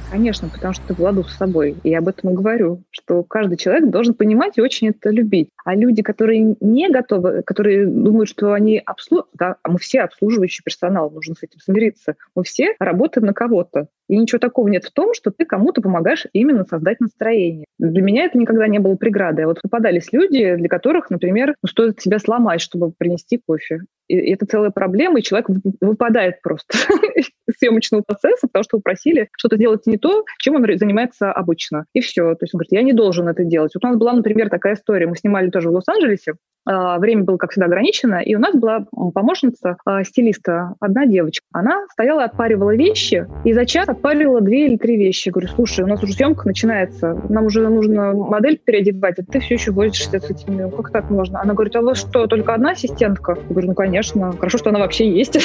Конечно, 0.09 0.47
потому 0.47 0.73
что 0.73 0.87
ты 0.87 0.93
в 0.93 0.99
ладу 0.99 1.23
с 1.25 1.35
собой. 1.35 1.75
И 1.83 1.89
я 1.89 1.99
об 1.99 2.07
этом 2.07 2.29
и 2.29 2.33
говорю, 2.33 2.83
что 2.91 3.23
каждый 3.23 3.57
человек 3.57 3.89
должен 3.89 4.13
понимать 4.13 4.57
и 4.57 4.61
очень 4.61 4.89
это 4.89 5.09
любить. 5.09 5.49
А 5.65 5.75
люди, 5.75 6.01
которые 6.01 6.55
не 6.61 6.89
готовы, 6.89 7.43
которые 7.43 7.85
думают, 7.85 8.29
что 8.29 8.53
они 8.53 8.77
обслуживают, 8.77 9.29
да, 9.33 9.57
а 9.63 9.69
мы 9.69 9.79
все 9.79 10.01
обслуживающий 10.01 10.63
персонал, 10.63 11.09
нужно 11.09 11.35
с 11.35 11.43
этим 11.43 11.59
смириться. 11.59 12.15
Мы 12.35 12.43
все 12.43 12.75
работаем 12.79 13.27
на 13.27 13.33
кого-то. 13.33 13.87
И 14.07 14.17
ничего 14.17 14.39
такого 14.39 14.67
нет 14.67 14.85
в 14.85 14.91
том, 14.91 15.13
что 15.13 15.31
ты 15.31 15.45
кому-то 15.45 15.81
помогаешь 15.81 16.25
именно 16.33 16.63
создать 16.65 16.99
настроение. 16.99 17.65
Для 17.79 18.01
меня 18.01 18.25
это 18.25 18.37
никогда 18.37 18.67
не 18.67 18.79
было 18.79 18.95
преградой. 18.95 19.45
А 19.45 19.47
вот 19.47 19.61
попадались 19.61 20.11
люди, 20.13 20.55
для 20.55 20.69
которых, 20.69 21.09
например, 21.09 21.55
ну, 21.61 21.67
стоит 21.67 21.99
себя 21.99 22.19
сломать, 22.19 22.61
чтобы 22.61 22.91
принести 22.97 23.39
кофе. 23.45 23.81
И 24.07 24.15
это 24.31 24.45
целая 24.45 24.71
проблема, 24.71 25.19
и 25.19 25.23
человек 25.23 25.49
выпадает 25.81 26.41
просто 26.41 26.77
из 27.15 27.29
съемочного 27.57 28.03
процесса, 28.05 28.47
потому 28.47 28.63
что 28.63 28.77
вы 28.77 28.81
просили 28.81 29.29
что-то 29.37 29.57
делать 29.57 29.85
не 29.85 29.97
то, 29.97 30.23
чем 30.39 30.55
он 30.55 30.65
занимается 30.77 31.31
обычно. 31.31 31.85
И 31.93 31.99
все. 31.99 32.33
То 32.35 32.43
есть 32.43 32.53
он 32.53 32.59
говорит, 32.59 32.71
я 32.71 32.83
не 32.83 32.93
должен 32.93 33.27
это 33.27 33.43
делать. 33.43 33.73
Вот 33.75 33.83
у 33.83 33.87
нас 33.87 33.97
была, 33.97 34.13
например, 34.13 34.49
такая 34.49 34.75
история. 34.75 35.07
Мы 35.07 35.17
снимали 35.17 35.49
тоже 35.49 35.69
в 35.69 35.73
Лос-Анджелесе. 35.73 36.35
А, 36.69 36.99
время 36.99 37.23
было, 37.23 37.37
как 37.37 37.51
всегда, 37.51 37.67
ограничено, 37.67 38.15
и 38.15 38.35
у 38.35 38.39
нас 38.39 38.53
была 38.53 38.85
помощница 39.13 39.77
а, 39.85 40.03
стилиста, 40.03 40.73
одна 40.81 41.05
девочка. 41.05 41.45
Она 41.53 41.85
стояла, 41.91 42.25
отпаривала 42.25 42.75
вещи, 42.75 43.25
и 43.45 43.53
за 43.53 43.65
час 43.65 43.87
отпаривала 43.87 44.41
две 44.41 44.65
или 44.65 44.75
три 44.75 44.97
вещи. 44.97 45.29
Я 45.29 45.31
говорю, 45.31 45.47
слушай, 45.47 45.85
у 45.85 45.87
нас 45.87 46.03
уже 46.03 46.13
съемка 46.13 46.45
начинается, 46.45 47.19
нам 47.29 47.45
уже 47.45 47.67
нужно 47.69 48.13
модель 48.13 48.57
переодевать, 48.57 49.17
а 49.19 49.23
ты 49.23 49.39
все 49.39 49.53
еще 49.53 49.71
возишься 49.71 50.19
с 50.19 50.29
этими. 50.29 50.69
Как 50.75 50.91
так 50.91 51.09
можно? 51.09 51.39
Она 51.39 51.53
говорит, 51.53 51.75
а 51.77 51.79
у 51.79 51.85
вас 51.85 51.99
что, 51.99 52.27
только 52.27 52.53
одна 52.53 52.71
ассистентка? 52.71 53.37
Я 53.37 53.49
говорю, 53.49 53.67
ну, 53.69 53.73
конечно. 53.73 54.33
Хорошо, 54.33 54.57
что 54.57 54.69
она 54.69 54.79
вообще 54.79 55.09
есть. 55.09 55.37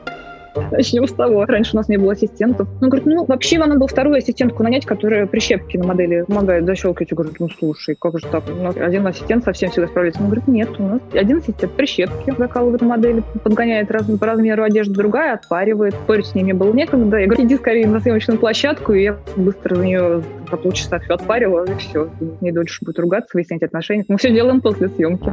Начнем 0.71 1.07
с 1.07 1.13
того. 1.13 1.45
Раньше 1.45 1.71
у 1.73 1.77
нас 1.77 1.89
не 1.89 1.97
было 1.97 2.13
ассистентов. 2.13 2.67
Он 2.81 2.89
говорит, 2.89 3.05
ну, 3.05 3.25
вообще 3.25 3.57
надо 3.57 3.75
было 3.75 3.87
вторую 3.87 4.17
ассистентку 4.17 4.63
нанять, 4.63 4.85
которая 4.85 5.25
прищепки 5.25 5.77
на 5.77 5.85
модели 5.87 6.23
помогает 6.23 6.65
защелкивать. 6.65 7.11
Я 7.11 7.15
говорю, 7.15 7.33
ну, 7.39 7.49
слушай, 7.49 7.95
как 7.99 8.17
же 8.19 8.25
так? 8.27 8.43
У 8.49 8.63
нас 8.63 8.75
один 8.77 9.05
ассистент 9.07 9.43
совсем 9.43 9.69
всегда 9.71 9.87
справляется. 9.87 10.21
Он 10.21 10.27
говорит, 10.27 10.47
нет, 10.47 10.69
у 10.79 10.83
нас 10.83 11.01
один 11.13 11.37
ассистент 11.37 11.71
прищепки 11.73 12.33
закалывает 12.37 12.81
модели, 12.81 13.23
подгоняет 13.43 13.91
раз, 13.91 14.05
по 14.05 14.25
размеру 14.25 14.63
одежды, 14.63 14.93
другая 14.93 15.33
отпаривает. 15.33 15.93
Спорить 15.93 16.27
с 16.27 16.35
ними 16.35 16.51
было 16.51 16.73
некогда. 16.73 17.17
Я 17.17 17.27
говорю, 17.27 17.45
иди 17.45 17.55
скорее 17.55 17.87
на 17.87 17.99
съемочную 17.99 18.39
площадку, 18.39 18.93
и 18.93 19.03
я 19.03 19.17
быстро 19.35 19.75
за 19.75 19.85
нее 19.85 20.23
за 20.49 20.57
полчаса 20.57 20.99
все 20.99 21.13
отпарила, 21.13 21.65
и 21.65 21.75
все. 21.75 22.09
Не 22.41 22.51
дольше 22.51 22.83
будет 22.83 22.99
ругаться, 22.99 23.31
выяснять 23.33 23.63
отношения. 23.63 24.05
Мы 24.07 24.17
все 24.17 24.31
делаем 24.31 24.61
после 24.61 24.89
съемки. 24.89 25.31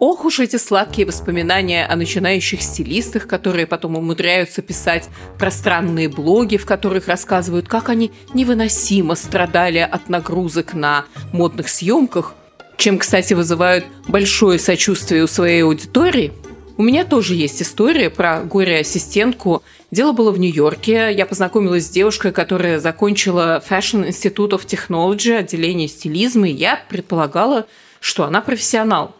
Ох 0.00 0.24
уж 0.24 0.40
эти 0.40 0.56
сладкие 0.56 1.06
воспоминания 1.06 1.86
о 1.86 1.94
начинающих 1.94 2.62
стилистах, 2.62 3.28
которые 3.28 3.66
потом 3.66 3.96
умудряются 3.96 4.60
писать 4.60 5.08
пространные 5.38 6.08
блоги, 6.08 6.56
в 6.56 6.66
которых 6.66 7.06
рассказывают, 7.06 7.68
как 7.68 7.88
они 7.88 8.10
невыносимо 8.34 9.14
страдали 9.14 9.78
от 9.78 10.08
нагрузок 10.08 10.74
на 10.74 11.04
модных 11.32 11.68
съемках, 11.68 12.34
чем, 12.76 12.98
кстати, 12.98 13.34
вызывают 13.34 13.84
большое 14.08 14.58
сочувствие 14.58 15.22
у 15.22 15.28
своей 15.28 15.62
аудитории. 15.62 16.32
У 16.76 16.82
меня 16.82 17.04
тоже 17.04 17.36
есть 17.36 17.62
история 17.62 18.10
про 18.10 18.42
горе-ассистентку. 18.42 19.62
Дело 19.92 20.10
было 20.10 20.32
в 20.32 20.40
Нью-Йорке. 20.40 21.12
Я 21.12 21.24
познакомилась 21.24 21.86
с 21.86 21.90
девушкой, 21.90 22.32
которая 22.32 22.80
закончила 22.80 23.62
Fashion 23.66 24.08
Institute 24.08 24.50
of 24.50 24.66
Technology, 24.66 25.36
отделение 25.36 25.86
стилизма, 25.86 26.48
и 26.48 26.52
я 26.52 26.80
предполагала, 26.88 27.66
что 28.00 28.24
она 28.24 28.40
профессионал. 28.40 29.14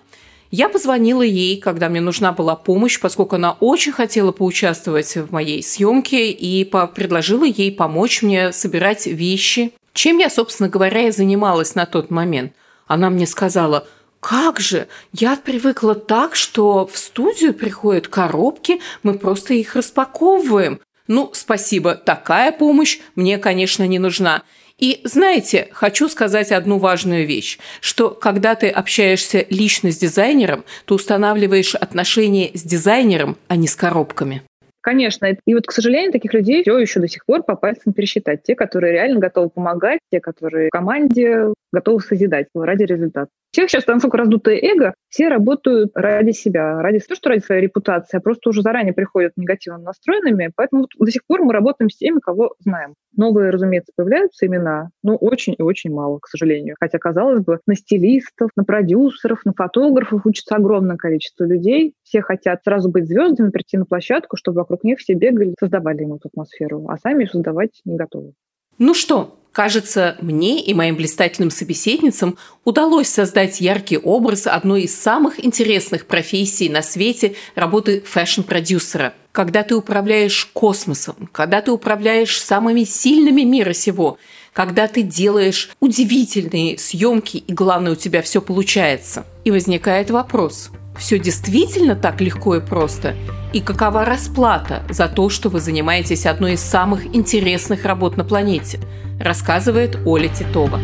Я 0.57 0.69
позвонила 0.69 1.23
ей, 1.23 1.59
когда 1.59 1.88
мне 1.88 2.01
нужна 2.01 2.31
была 2.31 2.55
помощь, 2.55 3.01
поскольку 3.01 3.35
она 3.35 3.57
очень 3.59 3.90
хотела 3.90 4.31
поучаствовать 4.31 5.17
в 5.17 5.33
моей 5.33 5.64
съемке 5.64 6.31
и 6.31 6.62
предложила 6.62 7.43
ей 7.43 7.73
помочь 7.73 8.23
мне 8.23 8.53
собирать 8.53 9.09
вещи. 9.09 9.73
Чем 9.95 10.19
я, 10.19 10.31
собственно 10.31 10.69
говоря, 10.69 11.09
и 11.09 11.11
занималась 11.11 11.75
на 11.75 11.87
тот 11.87 12.12
момент. 12.12 12.53
Она 12.87 13.11
мне 13.11 13.27
сказала, 13.27 13.88
как 14.21 14.61
же, 14.61 14.87
я 15.12 15.35
привыкла 15.35 15.97
так, 15.97 16.37
что 16.37 16.87
в 16.87 16.97
студию 16.99 17.53
приходят 17.53 18.07
коробки, 18.07 18.81
мы 19.03 19.19
просто 19.19 19.55
их 19.55 19.75
распаковываем. 19.75 20.79
Ну, 21.09 21.31
спасибо, 21.35 21.97
такая 21.97 22.53
помощь 22.53 23.01
мне, 23.17 23.38
конечно, 23.38 23.85
не 23.88 23.99
нужна. 23.99 24.45
И 24.79 25.01
знаете, 25.05 25.69
хочу 25.71 26.09
сказать 26.09 26.51
одну 26.51 26.79
важную 26.79 27.27
вещь, 27.27 27.59
что 27.81 28.11
когда 28.11 28.55
ты 28.55 28.69
общаешься 28.69 29.47
лично 29.49 29.93
с 29.93 29.99
дизайнером, 29.99 30.65
ты 30.87 30.95
устанавливаешь 30.95 31.75
отношения 31.75 32.51
с 32.55 32.63
дизайнером, 32.63 33.37
а 33.49 33.57
не 33.57 33.69
с 33.69 33.77
коробками. 33.77 34.43
Конечно. 34.81 35.35
И 35.47 35.55
вот, 35.55 35.67
к 35.67 35.73
сожалению, 35.73 36.13
таких 36.13 36.35
людей 36.35 36.63
все 36.63 36.79
еще 36.79 37.01
до 37.01 37.09
сих 37.09 37.25
пор 37.25 37.43
по 37.43 37.57
пальцам 37.57 37.95
пересчитать. 37.95 38.43
Те, 38.43 38.55
которые 38.55 38.93
реально 38.93 39.19
готовы 39.19 39.49
помогать, 39.49 40.01
те, 40.13 40.21
которые 40.21 40.69
в 40.69 40.71
команде 40.71 41.55
готовы 41.73 42.01
созидать 42.01 42.49
ради 42.55 42.83
результата. 42.83 43.31
Всех 43.55 43.71
сейчас 43.71 43.87
настолько 43.87 44.17
раздутое 44.17 44.57
эго, 44.57 44.95
все 45.09 45.29
работают 45.29 45.93
ради 45.95 46.33
себя, 46.33 46.83
ради 46.83 46.95
не 46.95 46.99
то, 46.99 47.14
что 47.14 47.29
ради 47.29 47.40
своей 47.40 47.62
репутации, 47.62 48.17
а 48.17 48.21
просто 48.21 48.51
уже 48.51 48.62
заранее 48.62 48.93
приходят 48.93 49.31
негативно 49.37 49.79
настроенными, 49.79 50.51
поэтому 50.57 50.83
вот 50.83 50.90
до 50.99 51.12
сих 51.12 51.25
пор 51.25 51.45
мы 51.45 51.53
работаем 51.53 51.88
с 51.88 51.97
теми, 51.97 52.19
кого 52.19 52.57
знаем. 52.59 52.95
Новые, 53.17 53.51
разумеется, 53.51 53.93
появляются 53.95 54.45
имена, 54.47 54.88
но 55.05 55.14
очень 55.14 55.55
и 55.57 55.62
очень 55.62 55.93
мало, 55.93 56.19
к 56.19 56.27
сожалению. 56.27 56.75
Хотя, 56.81 56.99
казалось 56.99 57.45
бы, 57.45 57.61
на 57.69 57.77
стилистов, 57.77 58.51
на 58.57 58.64
продюсеров, 58.64 59.45
на 59.45 59.53
фотографов 59.53 60.27
учится 60.27 60.57
огромное 60.57 60.97
количество 60.97 61.45
людей. 61.45 61.95
Все 62.03 62.23
хотят 62.23 62.64
сразу 62.64 62.90
быть 62.90 63.07
звездами, 63.07 63.51
прийти 63.51 63.77
на 63.77 63.85
площадку, 63.85 64.37
чтобы 64.37 64.57
вокруг 64.62 64.83
них 64.83 64.99
все 64.99 65.14
бегали, 65.14 65.55
создавали 65.61 66.03
ему 66.03 66.17
эту 66.17 66.27
атмосферу, 66.27 66.87
а 66.88 66.99
сами 66.99 67.25
создавать 67.27 67.81
не 67.85 67.95
готовы. 67.95 68.33
Ну 68.79 68.95
что, 68.95 69.38
Кажется, 69.55 70.17
мне 70.21 70.61
и 70.61 70.75
моим 70.75 70.97
блистательным 70.97 71.53
собеседницам 71.53 72.37
удалось 72.64 73.07
создать 73.07 73.61
яркий 73.61 73.97
образ 73.97 74.49
одной 74.49 74.83
из 74.83 74.99
самых 74.99 75.45
интересных 75.45 76.07
профессий 76.07 76.69
на 76.69 76.83
свете 76.83 77.37
работы 77.55 78.03
fashion-продюсера. 78.05 79.14
Когда 79.31 79.62
ты 79.62 79.77
управляешь 79.77 80.47
космосом, 80.47 81.29
когда 81.31 81.61
ты 81.61 81.71
управляешь 81.71 82.37
самыми 82.37 82.83
сильными 82.83 83.43
мира 83.43 83.75
сего, 83.75 84.19
когда 84.55 84.88
ты 84.88 85.03
делаешь 85.03 85.71
удивительные 85.81 86.79
съемки 86.79 87.37
и, 87.37 87.53
главное, 87.53 87.93
у 87.93 87.97
тебя 87.97 88.23
все 88.23 88.40
получается. 88.40 89.27
И 89.45 89.51
возникает 89.51 90.11
вопрос– 90.11 90.71
все 90.97 91.19
действительно 91.19 91.97
так 91.97 92.21
легко 92.21 92.57
и 92.57 92.61
просто? 92.61 93.14
И 93.53 93.61
какова 93.61 94.05
расплата 94.05 94.83
за 94.88 95.09
то, 95.09 95.29
что 95.29 95.49
вы 95.49 95.61
занимаетесь 95.61 96.27
одной 96.27 96.53
из 96.53 96.61
самых 96.61 97.14
интересных 97.14 97.85
работ 97.85 98.17
на 98.17 98.25
планете? 98.25 98.79
Рассказывает 99.21 99.99
Оля 100.07 100.29
Титова. 100.29 100.79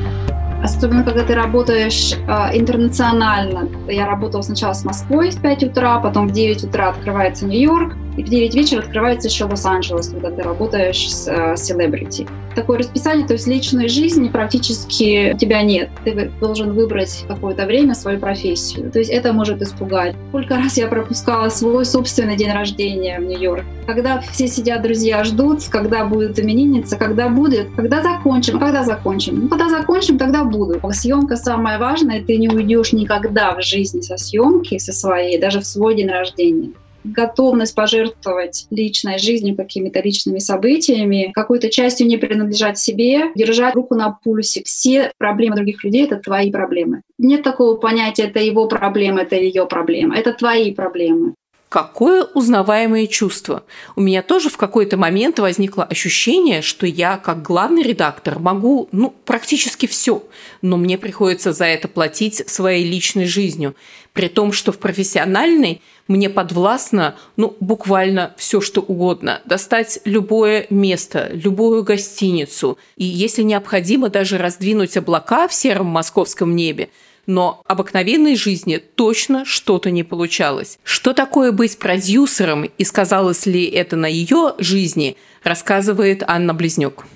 Особенно, 0.62 1.04
когда 1.04 1.24
ты 1.24 1.34
работаешь 1.34 2.12
э, 2.12 2.58
интернационально. 2.58 3.68
Я 3.88 4.06
работала 4.06 4.42
сначала 4.42 4.74
с 4.74 4.84
Москвой 4.84 5.30
в 5.30 5.40
5 5.40 5.64
утра, 5.64 6.00
потом 6.00 6.28
в 6.28 6.32
9 6.32 6.64
утра 6.64 6.90
открывается 6.90 7.46
Нью-Йорк, 7.46 7.94
и 8.20 8.22
в 8.22 8.28
9 8.28 8.54
вечера 8.54 8.80
открывается 8.80 9.28
еще 9.28 9.44
Лос-Анджелес, 9.44 10.08
когда 10.08 10.30
ты 10.30 10.42
работаешь 10.42 11.10
с 11.10 11.26
э, 11.26 11.56
селебрити. 11.56 12.26
Такое 12.54 12.78
расписание, 12.78 13.26
то 13.26 13.32
есть 13.32 13.46
личной 13.46 13.88
жизни 13.88 14.28
практически 14.28 15.32
у 15.34 15.38
тебя 15.38 15.62
нет. 15.62 15.88
Ты 16.04 16.30
должен 16.40 16.72
выбрать 16.72 17.24
какое-то 17.26 17.64
время 17.64 17.94
свою 17.94 18.18
профессию. 18.18 18.90
То 18.90 18.98
есть 18.98 19.10
это 19.10 19.32
может 19.32 19.62
испугать. 19.62 20.14
Сколько 20.28 20.56
раз 20.56 20.76
я 20.76 20.88
пропускала 20.88 21.48
свой 21.48 21.84
собственный 21.86 22.36
день 22.36 22.52
рождения 22.52 23.18
в 23.18 23.22
Нью-Йорк. 23.22 23.64
Когда 23.86 24.20
все 24.20 24.48
сидят, 24.48 24.82
друзья, 24.82 25.24
ждут, 25.24 25.64
когда 25.70 26.04
будет 26.04 26.38
именинница, 26.38 26.96
когда 26.96 27.28
будет, 27.28 27.68
когда 27.74 28.02
закончим, 28.02 28.58
когда 28.58 28.84
закончим. 28.84 29.40
Ну, 29.42 29.48
когда 29.48 29.70
закончим, 29.70 30.18
тогда 30.18 30.44
буду. 30.44 30.80
Съемка 30.92 31.36
самое 31.36 31.78
важное, 31.78 32.22
ты 32.22 32.36
не 32.36 32.48
уйдешь 32.48 32.92
никогда 32.92 33.54
в 33.54 33.62
жизни 33.62 34.00
со 34.00 34.18
съемки, 34.18 34.76
со 34.78 34.92
своей, 34.92 35.40
даже 35.40 35.60
в 35.60 35.66
свой 35.66 35.94
день 35.94 36.08
рождения 36.08 36.70
готовность 37.04 37.74
пожертвовать 37.74 38.66
личной 38.70 39.18
жизнью, 39.18 39.56
какими-то 39.56 40.00
личными 40.00 40.38
событиями, 40.38 41.30
какой-то 41.34 41.70
частью 41.70 42.06
не 42.06 42.16
принадлежать 42.16 42.78
себе, 42.78 43.32
держать 43.34 43.74
руку 43.74 43.94
на 43.94 44.10
пульсе. 44.10 44.62
Все 44.64 45.12
проблемы 45.18 45.56
других 45.56 45.82
людей— 45.84 46.04
это 46.06 46.16
твои 46.16 46.50
проблемы. 46.50 47.02
Нет 47.18 47.42
такого 47.42 47.76
понятия 47.76 48.24
«это 48.24 48.40
его 48.40 48.66
проблема», 48.66 49.22
«это 49.22 49.36
ее 49.36 49.66
проблема». 49.66 50.16
Это 50.16 50.32
твои 50.32 50.72
проблемы. 50.72 51.34
Какое 51.70 52.24
узнаваемое 52.24 53.06
чувство. 53.06 53.62
У 53.94 54.00
меня 54.00 54.22
тоже 54.22 54.50
в 54.50 54.56
какой-то 54.56 54.96
момент 54.96 55.38
возникло 55.38 55.84
ощущение, 55.84 56.62
что 56.62 56.84
я, 56.84 57.16
как 57.16 57.42
главный 57.42 57.84
редактор, 57.84 58.40
могу, 58.40 58.88
ну, 58.90 59.14
практически 59.24 59.86
все, 59.86 60.24
но 60.62 60.76
мне 60.76 60.98
приходится 60.98 61.52
за 61.52 61.66
это 61.66 61.86
платить 61.86 62.48
своей 62.48 62.84
личной 62.84 63.26
жизнью. 63.26 63.76
При 64.12 64.26
том, 64.26 64.50
что 64.50 64.72
в 64.72 64.78
профессиональной 64.78 65.80
мне 66.10 66.28
подвластно, 66.28 67.14
ну, 67.36 67.56
буквально 67.60 68.34
все, 68.36 68.60
что 68.60 68.80
угодно. 68.80 69.40
Достать 69.44 70.00
любое 70.04 70.66
место, 70.68 71.30
любую 71.32 71.84
гостиницу. 71.84 72.78
И 72.96 73.04
если 73.04 73.42
необходимо 73.42 74.08
даже 74.08 74.36
раздвинуть 74.36 74.96
облака 74.96 75.46
в 75.46 75.54
сером 75.54 75.86
московском 75.86 76.56
небе, 76.56 76.88
но 77.26 77.62
обыкновенной 77.64 78.34
жизни 78.34 78.78
точно 78.78 79.44
что-то 79.44 79.92
не 79.92 80.02
получалось. 80.02 80.80
Что 80.82 81.12
такое 81.12 81.52
быть 81.52 81.78
продюсером 81.78 82.64
и 82.64 82.84
сказалось 82.84 83.46
ли 83.46 83.64
это 83.66 83.94
на 83.94 84.06
ее 84.06 84.54
жизни, 84.58 85.16
рассказывает 85.44 86.24
Анна 86.26 86.54
Близнюк. 86.54 87.06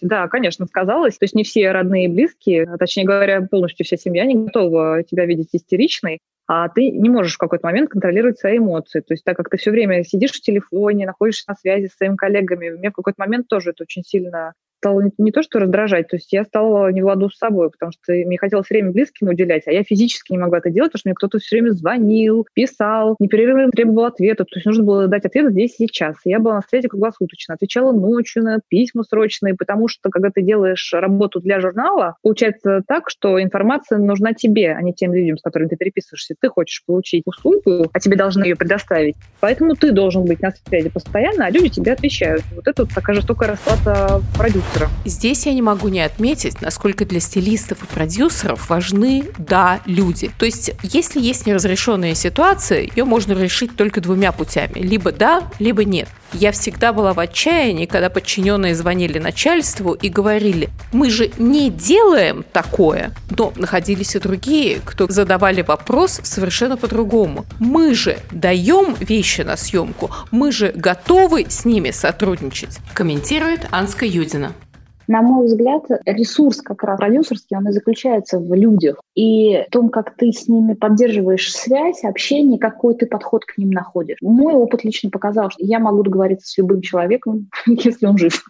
Да, 0.00 0.26
конечно, 0.28 0.64
сказалось. 0.64 1.18
То 1.18 1.24
есть 1.24 1.34
не 1.34 1.44
все 1.44 1.70
родные 1.70 2.06
и 2.06 2.08
близкие, 2.08 2.64
а 2.64 2.78
точнее 2.78 3.04
говоря, 3.04 3.42
полностью 3.42 3.84
вся 3.84 3.98
семья 3.98 4.24
не 4.24 4.36
готова 4.36 5.02
тебя 5.02 5.26
видеть 5.26 5.50
истеричной, 5.52 6.18
а 6.46 6.68
ты 6.68 6.90
не 6.90 7.08
можешь 7.08 7.34
в 7.34 7.38
какой-то 7.38 7.66
момент 7.66 7.90
контролировать 7.90 8.38
свои 8.38 8.58
эмоции. 8.58 9.00
То 9.00 9.14
есть 9.14 9.24
так 9.24 9.36
как 9.36 9.48
ты 9.48 9.56
все 9.56 9.70
время 9.70 10.04
сидишь 10.04 10.32
в 10.32 10.40
телефоне, 10.40 11.06
находишься 11.06 11.44
на 11.48 11.54
связи 11.54 11.86
с 11.86 11.96
своими 11.96 12.16
коллегами, 12.16 12.70
мне 12.70 12.90
в 12.90 12.94
какой-то 12.94 13.20
момент 13.20 13.48
тоже 13.48 13.70
это 13.70 13.84
очень 13.84 14.02
сильно 14.02 14.54
стало 14.82 15.04
не, 15.16 15.30
то, 15.30 15.42
что 15.42 15.60
раздражать, 15.60 16.08
то 16.08 16.16
есть 16.16 16.32
я 16.32 16.42
стала 16.42 16.90
не 16.90 17.02
в 17.02 17.06
ладу 17.06 17.30
с 17.30 17.38
собой, 17.38 17.70
потому 17.70 17.92
что 17.92 18.12
мне 18.12 18.36
хотелось 18.36 18.68
время 18.68 18.90
близким 18.90 19.28
уделять, 19.28 19.62
а 19.66 19.72
я 19.72 19.84
физически 19.84 20.32
не 20.32 20.38
могла 20.38 20.58
это 20.58 20.70
делать, 20.70 20.90
потому 20.90 20.98
что 20.98 21.08
мне 21.08 21.14
кто-то 21.14 21.38
все 21.38 21.56
время 21.56 21.70
звонил, 21.70 22.48
писал, 22.52 23.14
непрерывно 23.20 23.70
требовал 23.70 24.06
ответа, 24.06 24.44
то 24.44 24.56
есть 24.56 24.66
нужно 24.66 24.82
было 24.82 25.06
дать 25.06 25.24
ответ 25.24 25.52
здесь 25.52 25.76
и 25.78 25.86
сейчас. 25.86 26.16
я 26.24 26.40
была 26.40 26.56
на 26.56 26.62
связи 26.62 26.88
круглосуточно, 26.88 27.54
отвечала 27.54 27.92
ночью 27.92 28.42
на 28.42 28.58
письма 28.66 29.04
срочные, 29.04 29.54
потому 29.54 29.86
что 29.86 30.10
когда 30.10 30.30
ты 30.30 30.42
делаешь 30.42 30.92
работу 30.92 31.40
для 31.40 31.60
журнала, 31.60 32.16
получается 32.22 32.82
так, 32.86 33.08
что 33.08 33.40
информация 33.40 33.98
нужна 33.98 34.32
тебе, 34.32 34.72
а 34.72 34.82
не 34.82 34.92
тем 34.92 35.14
людям, 35.14 35.38
с 35.38 35.42
которыми 35.42 35.68
ты 35.68 35.76
переписываешься. 35.76 36.34
Ты 36.40 36.48
хочешь 36.48 36.82
получить 36.84 37.22
услугу, 37.24 37.88
а 37.92 38.00
тебе 38.00 38.16
должны 38.16 38.42
ее 38.44 38.56
предоставить. 38.56 39.14
Поэтому 39.38 39.76
ты 39.76 39.92
должен 39.92 40.24
быть 40.24 40.40
на 40.40 40.50
связи 40.50 40.88
постоянно, 40.88 41.46
а 41.46 41.50
люди 41.50 41.68
тебе 41.68 41.92
отвечают. 41.92 42.42
Вот 42.54 42.66
это 42.66 42.82
вот 42.82 42.92
такая 42.92 43.14
жестокая 43.14 43.50
расплата 43.50 44.20
продюсера 44.36 44.71
продюсеров. 44.72 44.90
Здесь 45.04 45.46
я 45.46 45.54
не 45.54 45.62
могу 45.62 45.88
не 45.88 46.00
отметить, 46.00 46.60
насколько 46.60 47.04
для 47.04 47.20
стилистов 47.20 47.82
и 47.82 47.86
продюсеров 47.86 48.68
важны, 48.68 49.24
да, 49.38 49.80
люди. 49.86 50.30
То 50.38 50.46
есть, 50.46 50.72
если 50.82 51.20
есть 51.20 51.46
неразрешенная 51.46 52.14
ситуация, 52.14 52.82
ее 52.82 53.04
можно 53.04 53.32
решить 53.32 53.76
только 53.76 54.00
двумя 54.00 54.32
путями. 54.32 54.78
Либо 54.78 55.12
да, 55.12 55.50
либо 55.58 55.84
нет. 55.84 56.08
Я 56.32 56.52
всегда 56.52 56.92
была 56.92 57.12
в 57.12 57.20
отчаянии, 57.20 57.86
когда 57.86 58.08
подчиненные 58.08 58.74
звонили 58.74 59.18
начальству 59.18 59.92
и 59.92 60.08
говорили, 60.08 60.70
мы 60.92 61.10
же 61.10 61.30
не 61.38 61.70
делаем 61.70 62.44
такое. 62.52 63.12
Но 63.30 63.52
находились 63.56 64.16
и 64.16 64.18
другие, 64.18 64.80
кто 64.84 65.08
задавали 65.08 65.62
вопрос 65.62 66.20
совершенно 66.22 66.76
по-другому. 66.76 67.44
Мы 67.58 67.94
же 67.94 68.18
даем 68.30 68.94
вещи 68.98 69.42
на 69.42 69.56
съемку, 69.56 70.10
мы 70.30 70.52
же 70.52 70.72
готовы 70.74 71.46
с 71.48 71.64
ними 71.64 71.90
сотрудничать, 71.90 72.78
комментирует 72.94 73.66
Анска 73.70 74.06
Юдина. 74.06 74.52
На 75.08 75.22
мой 75.22 75.46
взгляд, 75.46 75.84
ресурс 76.06 76.62
как 76.62 76.82
раз 76.82 76.98
продюсерский, 76.98 77.56
он 77.56 77.68
и 77.68 77.72
заключается 77.72 78.38
в 78.38 78.54
людях. 78.54 79.00
И 79.14 79.64
в 79.68 79.70
том, 79.70 79.88
как 79.88 80.16
ты 80.16 80.32
с 80.32 80.48
ними 80.48 80.74
поддерживаешь 80.74 81.52
связь, 81.52 82.04
общение, 82.04 82.58
какой 82.58 82.94
ты 82.94 83.06
подход 83.06 83.44
к 83.44 83.58
ним 83.58 83.70
находишь. 83.70 84.18
Мой 84.20 84.54
опыт 84.54 84.84
лично 84.84 85.10
показал, 85.10 85.50
что 85.50 85.64
я 85.64 85.78
могу 85.78 86.02
договориться 86.02 86.48
с 86.48 86.58
любым 86.58 86.80
человеком, 86.80 87.48
если 87.66 88.06
он 88.06 88.18
жив. 88.18 88.44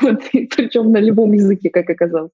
Вот. 0.00 0.20
Причем 0.32 0.92
на 0.92 0.98
любом 0.98 1.32
языке, 1.32 1.70
как 1.70 1.88
оказалось. 1.88 2.30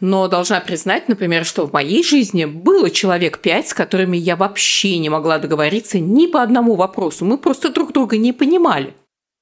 Но 0.00 0.28
должна 0.28 0.60
признать, 0.60 1.08
например, 1.08 1.44
что 1.44 1.66
в 1.66 1.72
моей 1.72 2.04
жизни 2.04 2.44
было 2.44 2.88
человек 2.88 3.38
пять, 3.40 3.68
с 3.68 3.74
которыми 3.74 4.16
я 4.16 4.36
вообще 4.36 4.98
не 4.98 5.08
могла 5.08 5.38
договориться 5.38 5.98
ни 5.98 6.26
по 6.26 6.42
одному 6.42 6.76
вопросу. 6.76 7.24
Мы 7.24 7.36
просто 7.36 7.72
друг 7.72 7.92
друга 7.92 8.16
не 8.16 8.32
понимали. 8.32 8.94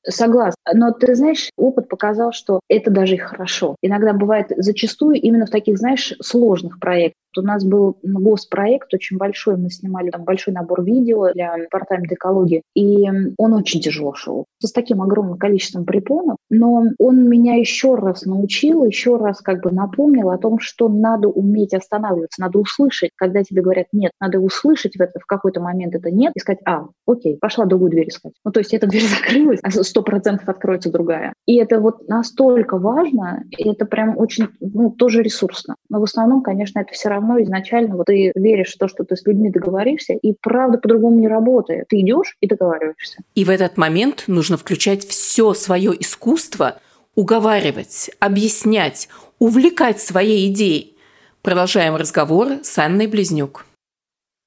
Согласна. 0.08 0.56
Но 0.72 0.92
ты 0.92 1.14
знаешь, 1.14 1.50
опыт 1.56 1.88
показал, 1.88 2.32
что 2.32 2.60
это 2.68 2.90
даже 2.90 3.14
и 3.14 3.18
хорошо. 3.18 3.76
Иногда 3.82 4.12
бывает 4.12 4.52
зачастую 4.56 5.16
именно 5.20 5.46
в 5.46 5.50
таких, 5.50 5.78
знаешь, 5.78 6.14
сложных 6.20 6.78
проектах. 6.78 7.16
У 7.38 7.42
нас 7.42 7.64
был 7.64 7.98
госпроект 8.02 8.92
очень 8.94 9.16
большой, 9.16 9.56
мы 9.56 9.70
снимали 9.70 10.10
там 10.10 10.24
большой 10.24 10.54
набор 10.54 10.82
видео 10.82 11.32
для 11.32 11.58
департамента 11.58 12.14
экологии, 12.14 12.62
и 12.74 13.06
он 13.38 13.52
очень 13.54 13.80
тяжело 13.80 14.14
шел, 14.14 14.46
с 14.62 14.72
таким 14.72 15.02
огромным 15.02 15.38
количеством 15.38 15.84
препонов, 15.84 16.36
но 16.50 16.84
он 16.98 17.28
меня 17.28 17.54
еще 17.54 17.94
раз 17.94 18.24
научил, 18.24 18.84
еще 18.84 19.16
раз 19.16 19.40
как 19.40 19.62
бы 19.62 19.70
напомнил 19.70 20.30
о 20.30 20.38
том, 20.38 20.58
что 20.58 20.88
надо 20.88 21.28
уметь 21.28 21.74
останавливаться, 21.74 22.40
надо 22.40 22.58
услышать, 22.58 23.10
когда 23.16 23.42
тебе 23.42 23.62
говорят 23.62 23.86
«нет», 23.92 24.12
надо 24.20 24.38
услышать 24.38 24.96
в, 24.96 25.00
это, 25.00 25.18
в 25.18 25.26
какой-то 25.26 25.60
момент 25.60 25.94
это 25.94 26.10
«нет» 26.10 26.32
и 26.34 26.40
сказать 26.40 26.60
«а, 26.64 26.86
окей, 27.06 27.36
пошла 27.36 27.64
другую 27.64 27.90
дверь 27.90 28.08
искать». 28.08 28.32
Ну, 28.44 28.52
то 28.52 28.60
есть 28.60 28.74
эта 28.74 28.86
дверь 28.86 29.02
закрылась, 29.08 29.60
а 29.62 29.70
сто 29.70 30.02
процентов 30.02 30.48
откроется 30.48 30.90
другая. 30.90 31.32
И 31.46 31.56
это 31.56 31.80
вот 31.80 32.08
настолько 32.08 32.78
важно, 32.78 33.44
и 33.50 33.68
это 33.68 33.86
прям 33.86 34.16
очень, 34.16 34.48
ну, 34.60 34.90
тоже 34.90 35.22
ресурсно. 35.22 35.76
Но 35.88 36.00
в 36.00 36.04
основном, 36.04 36.42
конечно, 36.42 36.80
это 36.80 36.92
все 36.92 37.08
равно 37.08 37.25
равно 37.26 37.42
изначально 37.42 37.96
вот 37.96 38.06
ты 38.06 38.32
веришь 38.34 38.74
в 38.74 38.78
то, 38.78 38.88
что 38.88 39.04
ты 39.04 39.16
с 39.16 39.26
людьми 39.26 39.50
договоришься, 39.50 40.14
и 40.14 40.34
правда 40.40 40.78
по-другому 40.78 41.18
не 41.18 41.28
работает. 41.28 41.88
Ты 41.88 42.00
идешь 42.00 42.36
и 42.40 42.46
договариваешься. 42.46 43.18
И 43.34 43.44
в 43.44 43.50
этот 43.50 43.76
момент 43.76 44.24
нужно 44.26 44.56
включать 44.56 45.04
все 45.04 45.54
свое 45.54 45.92
искусство, 45.98 46.78
уговаривать, 47.14 48.10
объяснять, 48.20 49.08
увлекать 49.38 50.00
своей 50.00 50.50
идеей. 50.52 50.96
Продолжаем 51.42 51.96
разговор 51.96 52.58
с 52.62 52.78
Анной 52.78 53.06
Близнюк 53.06 53.66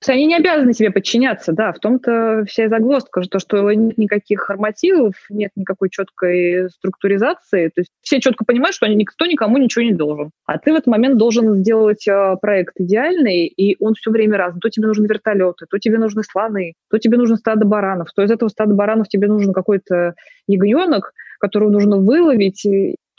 они 0.08 0.28
не 0.28 0.36
обязаны 0.36 0.74
тебе 0.74 0.92
подчиняться, 0.92 1.52
да, 1.52 1.74
в 1.74 1.80
том-то 1.80 2.46
вся 2.48 2.70
загвоздка, 2.70 3.22
то, 3.22 3.40
что 3.40 3.72
нет 3.72 3.98
никаких 3.98 4.48
нормативов, 4.48 5.16
нет 5.30 5.52
никакой 5.56 5.90
четкой 5.90 6.70
структуризации, 6.70 7.68
то 7.68 7.82
есть 7.82 7.92
все 8.02 8.22
четко 8.22 8.46
понимают, 8.46 8.76
что 8.76 8.88
никто 8.88 9.26
никому 9.26 9.58
ничего 9.58 9.84
не 9.84 9.94
должен. 9.94 10.32
А 10.46 10.58
ты 10.58 10.72
в 10.72 10.76
этот 10.76 10.88
момент 10.88 11.18
должен 11.18 11.56
сделать 11.56 12.08
а, 12.08 12.38
проект 12.38 12.80
идеальный, 12.80 13.48
и 13.48 13.76
он 13.84 13.94
все 13.96 14.12
время 14.12 14.38
разный. 14.38 14.62
То 14.62 14.70
тебе 14.70 14.88
нужны 14.88 15.06
вертолеты, 15.06 15.66
то 15.70 15.78
тебе 15.80 15.98
нужны 15.98 16.24
слоны, 16.24 16.74
то 16.90 16.98
тебе 16.98 17.18
нужно 17.18 17.36
стадо 17.36 17.66
баранов, 17.66 18.08
то 18.16 18.24
из 18.24 18.32
этого 18.32 18.50
стада 18.50 18.74
баранов 18.74 19.10
тебе 19.10 19.28
нужен 19.28 19.54
какой-то 19.54 20.16
ягненок, 20.48 21.14
которого 21.40 21.70
нужно 21.70 21.98
выловить, 21.98 22.66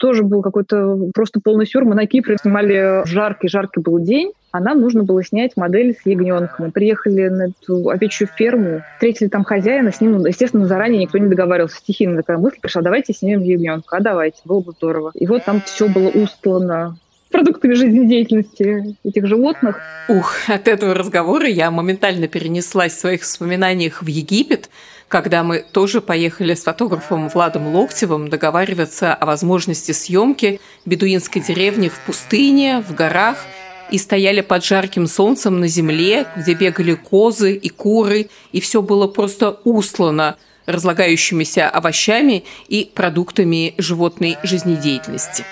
тоже 0.01 0.23
был 0.23 0.41
какой-то 0.41 0.97
просто 1.13 1.39
полный 1.41 1.67
сюр. 1.67 1.85
Мы 1.85 1.93
на 1.93 2.07
Кипре 2.07 2.35
снимали 2.41 3.03
жаркий-жаркий 3.05 3.81
был 3.81 3.99
день, 3.99 4.31
а 4.49 4.59
нам 4.59 4.81
нужно 4.81 5.03
было 5.03 5.23
снять 5.23 5.55
модель 5.55 5.95
с 5.95 6.05
ягненком. 6.07 6.65
Мы 6.65 6.71
приехали 6.71 7.29
на 7.29 7.49
эту 7.49 7.87
овечью 7.87 8.27
ферму, 8.27 8.81
встретили 8.95 9.27
там 9.27 9.43
хозяина, 9.43 9.91
с 9.91 10.01
ним, 10.01 10.25
естественно, 10.25 10.65
заранее 10.65 11.03
никто 11.03 11.19
не 11.19 11.29
договаривался. 11.29 11.77
Стихийно 11.77 12.17
такая 12.17 12.39
мысль 12.39 12.57
пришла, 12.59 12.81
давайте 12.81 13.13
снимем 13.13 13.43
ягненка, 13.43 13.97
а 13.97 14.01
давайте, 14.01 14.41
было 14.43 14.61
бы 14.61 14.71
здорово. 14.71 15.11
И 15.13 15.27
вот 15.27 15.45
там 15.45 15.61
все 15.61 15.87
было 15.87 16.09
устлано 16.09 16.97
продуктами 17.31 17.73
жизнедеятельности 17.73 18.97
этих 19.03 19.27
животных. 19.27 19.79
Ух, 20.09 20.33
от 20.47 20.67
этого 20.67 20.93
разговора 20.93 21.47
я 21.47 21.71
моментально 21.71 22.27
перенеслась 22.27 22.93
в 22.93 22.99
своих 22.99 23.21
воспоминаниях 23.21 24.01
в 24.01 24.07
Египет, 24.07 24.69
когда 25.11 25.43
мы 25.43 25.59
тоже 25.59 26.01
поехали 26.01 26.55
с 26.55 26.63
фотографом 26.63 27.29
Владом 27.29 27.75
Локтевым 27.75 28.29
договариваться 28.29 29.13
о 29.13 29.25
возможности 29.25 29.91
съемки 29.91 30.59
бедуинской 30.85 31.41
деревни 31.41 31.89
в 31.89 31.99
пустыне, 32.05 32.83
в 32.87 32.95
горах– 32.95 33.37
и 33.91 33.97
стояли 33.97 34.41
под 34.41 34.63
жарким 34.63 35.05
солнцем 35.05 35.59
на 35.59 35.67
земле, 35.67 36.25
где 36.37 36.53
бегали 36.53 36.93
козы 36.93 37.53
и 37.53 37.69
куры, 37.69 38.29
и 38.53 38.61
все 38.61 38.81
было 38.81 39.07
просто 39.07 39.59
услано 39.65 40.37
разлагающимися 40.65 41.69
овощами 41.69 42.45
и 42.69 42.89
продуктами 42.93 43.75
животной 43.77 44.37
жизнедеятельности 44.43 45.43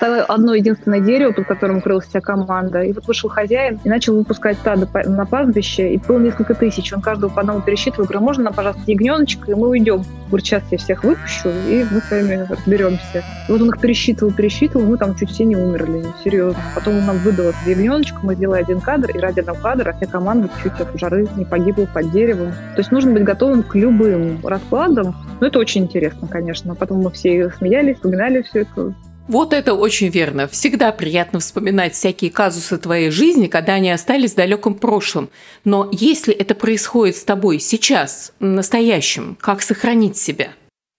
одно 0.00 0.54
единственное 0.54 1.00
дерево, 1.00 1.32
под 1.32 1.46
которым 1.46 1.78
укрылась 1.78 2.06
вся 2.06 2.20
команда. 2.20 2.82
И 2.82 2.92
вот 2.92 3.06
вышел 3.06 3.28
хозяин 3.28 3.80
и 3.84 3.88
начал 3.88 4.16
выпускать 4.16 4.58
стадо 4.58 4.88
на 5.04 5.26
пастбище, 5.26 5.94
и 5.94 5.98
было 5.98 6.18
несколько 6.18 6.54
тысяч. 6.54 6.92
Он 6.92 7.00
каждого 7.00 7.30
по 7.30 7.40
одному 7.40 7.60
пересчитывал. 7.60 8.04
Говорю, 8.04 8.20
можно 8.20 8.44
нам, 8.44 8.54
пожалуйста, 8.54 8.82
ягненочка, 8.86 9.50
и 9.50 9.54
мы 9.54 9.68
уйдем. 9.68 10.04
Говорит, 10.28 10.46
сейчас 10.46 10.62
я 10.70 10.78
всех 10.78 11.04
выпущу, 11.04 11.48
и 11.48 11.84
мы 11.90 12.00
с 12.00 12.10
вами 12.10 12.46
разберемся. 12.48 13.24
И 13.48 13.52
вот 13.52 13.60
он 13.60 13.68
их 13.68 13.80
пересчитывал, 13.80 14.32
пересчитывал, 14.32 14.86
мы 14.86 14.98
там 14.98 15.14
чуть 15.14 15.30
все 15.30 15.44
не 15.44 15.56
умерли, 15.56 16.04
серьезно. 16.24 16.60
Потом 16.74 16.98
он 16.98 17.06
нам 17.06 17.18
выдал 17.18 17.46
этот 17.46 17.66
ягненочка, 17.66 18.18
мы 18.22 18.34
сделали 18.34 18.62
один 18.62 18.80
кадр, 18.80 19.10
и 19.10 19.18
ради 19.18 19.40
одного 19.40 19.58
кадра 19.60 19.92
вся 19.92 20.06
команда 20.06 20.48
чуть 20.62 20.80
от 20.80 20.98
жары 20.98 21.28
не 21.36 21.44
погибла 21.44 21.86
под 21.92 22.10
деревом. 22.10 22.52
То 22.74 22.78
есть 22.78 22.90
нужно 22.90 23.12
быть 23.12 23.24
готовым 23.24 23.62
к 23.62 23.74
любым 23.74 24.40
раскладам. 24.44 25.14
Но 25.40 25.46
это 25.46 25.58
очень 25.58 25.84
интересно, 25.84 26.28
конечно. 26.28 26.74
Потом 26.74 27.02
мы 27.02 27.10
все 27.10 27.50
смеялись, 27.50 27.96
вспоминали 27.96 28.42
все 28.42 28.60
это. 28.62 28.94
Вот 29.28 29.52
это 29.52 29.74
очень 29.74 30.08
верно. 30.08 30.46
Всегда 30.46 30.92
приятно 30.92 31.40
вспоминать 31.40 31.94
всякие 31.94 32.30
казусы 32.30 32.78
твоей 32.78 33.10
жизни, 33.10 33.48
когда 33.48 33.74
они 33.74 33.90
остались 33.90 34.32
в 34.32 34.36
далеком 34.36 34.74
прошлом. 34.74 35.30
Но 35.64 35.88
если 35.90 36.32
это 36.32 36.54
происходит 36.54 37.16
с 37.16 37.24
тобой 37.24 37.58
сейчас, 37.58 38.32
настоящем, 38.38 39.36
как 39.40 39.62
сохранить 39.62 40.16
себя? 40.16 40.50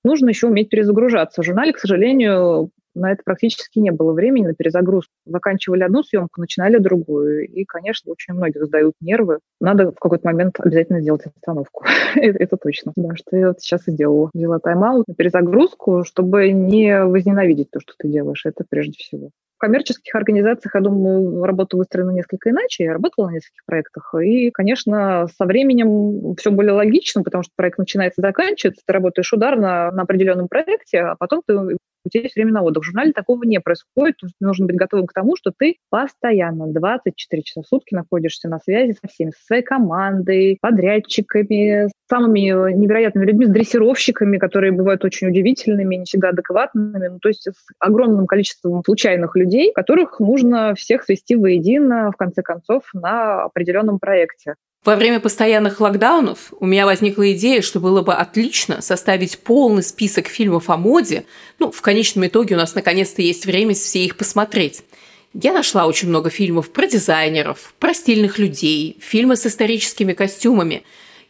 Нужно 0.04 0.30
еще 0.30 0.48
уметь 0.48 0.70
перезагружаться. 0.70 1.42
В 1.42 1.46
журнале, 1.46 1.72
к 1.72 1.80
сожалению, 1.80 2.70
на 2.98 3.12
это 3.12 3.22
практически 3.24 3.80
не 3.80 3.92
было 3.92 4.14
времени, 4.14 4.48
на 4.48 4.54
перезагрузку. 4.54 5.14
Заканчивали 5.26 5.84
одну 5.84 6.04
съемку, 6.04 6.42
начинали 6.42 6.78
другую. 6.78 7.48
И, 7.48 7.64
конечно, 7.66 8.12
очень 8.12 8.34
многие 8.34 8.66
сдают 8.66 8.96
нервы. 9.02 9.40
Надо 9.62 9.92
в 9.92 10.00
какой-то 10.00 10.28
момент 10.28 10.56
обязательно 10.60 11.02
сделать 11.02 11.26
остановку. 11.26 11.86
это, 12.16 12.38
это 12.38 12.58
точно. 12.58 12.94
Да, 12.96 13.16
что 13.16 13.38
я 13.38 13.48
вот 13.50 13.62
сейчас 13.62 13.88
и 13.88 13.92
делала. 13.92 14.30
Взяла 14.34 14.60
тайм-аут 14.60 15.08
на 15.08 15.16
перезагрузку, 15.16 16.04
чтобы 16.04 16.52
не 16.52 17.04
возненавидеть 17.04 17.72
то, 17.72 17.80
что 17.80 17.94
ты 17.98 18.08
делаешь. 18.08 18.46
Это 18.46 18.64
прежде 18.68 18.94
всего. 18.98 19.30
В 19.58 19.60
коммерческих 19.60 20.14
организациях, 20.14 20.76
я 20.76 20.82
думаю, 20.82 21.44
работа 21.44 21.78
выстроена 21.78 22.12
несколько 22.12 22.52
иначе. 22.52 22.84
Я 22.84 22.94
работала 22.94 23.30
на 23.30 23.34
нескольких 23.34 23.66
проектах. 23.66 24.14
И, 24.24 24.52
конечно, 24.52 25.28
со 25.36 25.46
временем 25.46 26.36
все 26.36 26.52
более 26.52 26.74
логично, 26.74 27.24
потому 27.24 27.44
что 27.44 27.54
проект 27.56 27.80
начинается 27.80 28.22
и 28.22 28.26
заканчивается. 28.26 28.84
Ты 28.86 28.94
работаешь 28.94 29.34
ударно 29.34 29.90
на 29.92 30.04
определенном 30.04 30.48
проекте, 30.48 31.00
а 31.00 31.16
потом 31.16 31.42
ты 31.44 31.78
у 32.08 32.10
тебя 32.10 32.24
есть 32.24 32.36
время 32.36 32.54
на 32.54 32.64
отдых. 32.64 32.84
В 32.84 32.86
журнале 32.86 33.12
такого 33.14 33.44
не 33.44 33.60
происходит. 33.60 34.16
Нужно 34.40 34.66
быть 34.66 34.76
готовым 34.76 35.08
к 35.08 35.14
тому, 35.14 35.36
что 35.36 35.52
ты 35.58 35.78
постоянно 35.90 36.68
24 36.68 37.44
часа 37.44 37.62
в 37.62 37.68
сутки 37.68 37.94
находишься 37.94 38.50
на 38.50 38.60
связи 38.60 38.94
со 38.94 39.08
всеми, 39.08 39.32
со 39.32 39.46
своей 39.46 39.64
командой, 39.64 40.58
подрядчиками, 40.62 41.90
самыми 42.10 42.74
невероятными 42.74 43.26
людьми, 43.26 43.46
с 43.46 43.50
дрессировщиками, 43.50 44.38
которые 44.38 44.72
бывают 44.72 45.04
очень 45.06 45.28
удивительными, 45.28 45.96
не 45.96 46.06
всегда 46.06 46.30
адекватными. 46.30 47.08
Ну, 47.08 47.20
то 47.20 47.28
есть 47.30 47.48
с 47.48 47.66
огромным 47.80 48.28
количеством 48.28 48.82
случайных 48.84 49.36
людей, 49.36 49.72
которых 49.74 50.20
нужно 50.20 50.76
всех 50.76 51.04
свести 51.04 51.36
воедино, 51.36 52.12
в 52.12 52.18
конце 52.18 52.42
концов, 52.42 52.84
на 52.94 53.44
определенном 53.44 54.00
проекте. 54.00 54.56
Во 54.88 54.96
время 54.96 55.20
постоянных 55.20 55.82
локдаунов 55.82 56.54
у 56.60 56.66
меня 56.66 56.86
возникла 56.86 57.34
идея, 57.34 57.62
что 57.62 57.82
было 57.82 58.02
бы 58.02 58.14
отлично 58.14 58.82
составить 58.82 59.38
полный 59.40 59.84
список 59.84 60.28
фильмов 60.28 60.70
о 60.70 60.78
моде. 60.78 61.26
Ну, 61.60 61.72
в 61.72 61.82
конечном 61.82 62.28
итоге 62.28 62.56
у 62.56 62.58
нас 62.58 62.74
наконец-то 62.74 63.22
есть 63.22 63.46
время 63.46 63.74
все 63.74 64.06
их 64.06 64.16
посмотреть. 64.16 64.84
Я 65.34 65.52
нашла 65.52 65.88
очень 65.88 66.08
много 66.08 66.30
фильмов 66.30 66.72
про 66.72 66.88
дизайнеров, 66.88 67.74
про 67.80 67.94
стильных 67.94 68.40
людей, 68.40 68.98
фильмы 69.02 69.36
с 69.36 69.46
историческими 69.46 70.14
костюмами. 70.14 70.84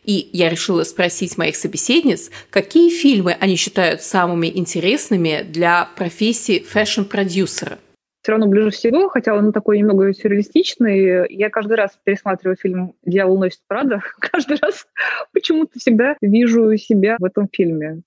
И 0.04 0.30
я 0.34 0.50
решила 0.50 0.84
спросить 0.84 1.38
моих 1.38 1.56
собеседниц, 1.56 2.30
какие 2.52 2.92
фильмы 2.92 3.36
они 3.40 3.56
считают 3.56 4.04
самыми 4.04 4.48
интересными 4.48 5.44
для 5.50 5.90
профессии 5.96 6.60
fashion-продюсера 6.60 7.80
все 8.28 8.34
равно 8.34 8.48
ближе 8.48 8.72
всего, 8.72 9.08
хотя 9.08 9.34
он 9.34 9.54
такой 9.54 9.78
немного 9.78 10.14
сюрреалистичный. 10.14 11.34
Я 11.34 11.50
каждый 11.50 11.78
раз 11.78 11.98
пересматриваю 12.04 12.58
фильм 12.58 12.94
«Дьявол 13.06 13.40
носит 13.40 13.62
Прада». 13.70 14.02
Каждый 14.20 14.58
раз 14.62 14.86
почему-то 15.32 15.80
всегда 15.80 16.18
вижу 16.20 16.76
себя 16.76 17.16
в 17.20 17.24
этом 17.24 17.48
фильме. 17.50 18.02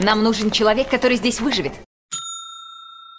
Нам 0.00 0.24
нужен 0.24 0.50
человек, 0.50 0.90
который 0.90 1.16
здесь 1.16 1.40
выживет. 1.40 1.70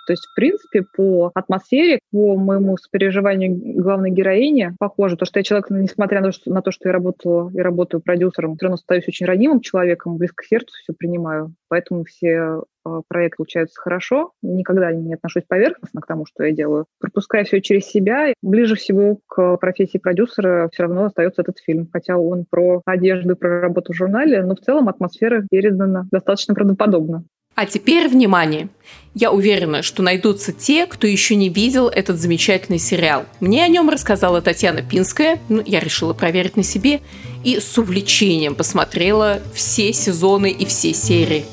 То 0.05 0.11
есть, 0.11 0.25
в 0.25 0.35
принципе, 0.35 0.83
по 0.97 1.31
атмосфере, 1.33 1.99
по 2.11 2.35
моему 2.35 2.75
сопереживанию 2.75 3.81
главной 3.81 4.11
героини 4.11 4.75
похоже. 4.77 5.15
То, 5.15 5.23
что 5.23 5.39
я 5.39 5.43
человек, 5.43 5.69
несмотря 5.69 6.19
на 6.19 6.27
то, 6.27 6.31
что, 6.33 6.51
на 6.51 6.61
то, 6.61 6.71
что 6.71 6.89
я 6.89 6.93
работала 6.93 7.49
и 7.53 7.59
работаю 7.59 8.01
продюсером, 8.01 8.57
все 8.57 8.65
равно 8.65 8.75
остаюсь 8.75 9.07
очень 9.07 9.27
ранимым 9.27 9.61
человеком, 9.61 10.17
близко 10.17 10.43
к 10.43 10.45
сердцу 10.45 10.73
все 10.83 10.91
принимаю. 10.91 11.55
Поэтому 11.69 12.03
все 12.03 12.63
а, 12.83 13.01
проекты 13.07 13.37
получаются 13.37 13.79
хорошо. 13.79 14.31
Никогда 14.41 14.91
не 14.91 15.13
отношусь 15.13 15.43
поверхностно 15.47 16.01
к 16.01 16.07
тому, 16.07 16.25
что 16.25 16.43
я 16.43 16.51
делаю. 16.51 16.85
Пропуская 16.99 17.43
все 17.43 17.61
через 17.61 17.85
себя, 17.85 18.33
ближе 18.41 18.75
всего 18.75 19.19
к 19.27 19.57
профессии 19.57 19.97
продюсера 19.97 20.69
все 20.71 20.83
равно 20.83 21.05
остается 21.05 21.41
этот 21.41 21.59
фильм. 21.59 21.89
Хотя 21.91 22.17
он 22.17 22.45
про 22.49 22.81
одежду, 22.85 23.35
про 23.35 23.61
работу 23.61 23.93
в 23.93 23.95
журнале, 23.95 24.43
но 24.43 24.55
в 24.55 24.59
целом 24.59 24.89
атмосфера 24.89 25.45
передана 25.49 26.05
достаточно 26.11 26.53
правдоподобно. 26.53 27.23
А 27.55 27.65
теперь 27.67 28.07
внимание! 28.07 28.69
Я 29.13 29.31
уверена, 29.31 29.83
что 29.83 30.01
найдутся 30.01 30.51
те, 30.51 30.87
кто 30.87 31.05
еще 31.05 31.35
не 31.35 31.49
видел 31.49 31.87
этот 31.87 32.17
замечательный 32.17 32.79
сериал. 32.79 33.25
Мне 33.39 33.63
о 33.63 33.67
нем 33.67 33.89
рассказала 33.89 34.41
Татьяна 34.41 34.81
Пинская, 34.81 35.39
ну, 35.49 35.61
я 35.63 35.79
решила 35.79 36.13
проверить 36.13 36.57
на 36.57 36.63
себе, 36.63 36.99
и 37.43 37.59
с 37.59 37.77
увлечением 37.77 38.55
посмотрела 38.55 39.39
все 39.53 39.93
сезоны 39.93 40.49
и 40.49 40.65
все 40.65 40.93
серии 40.93 41.45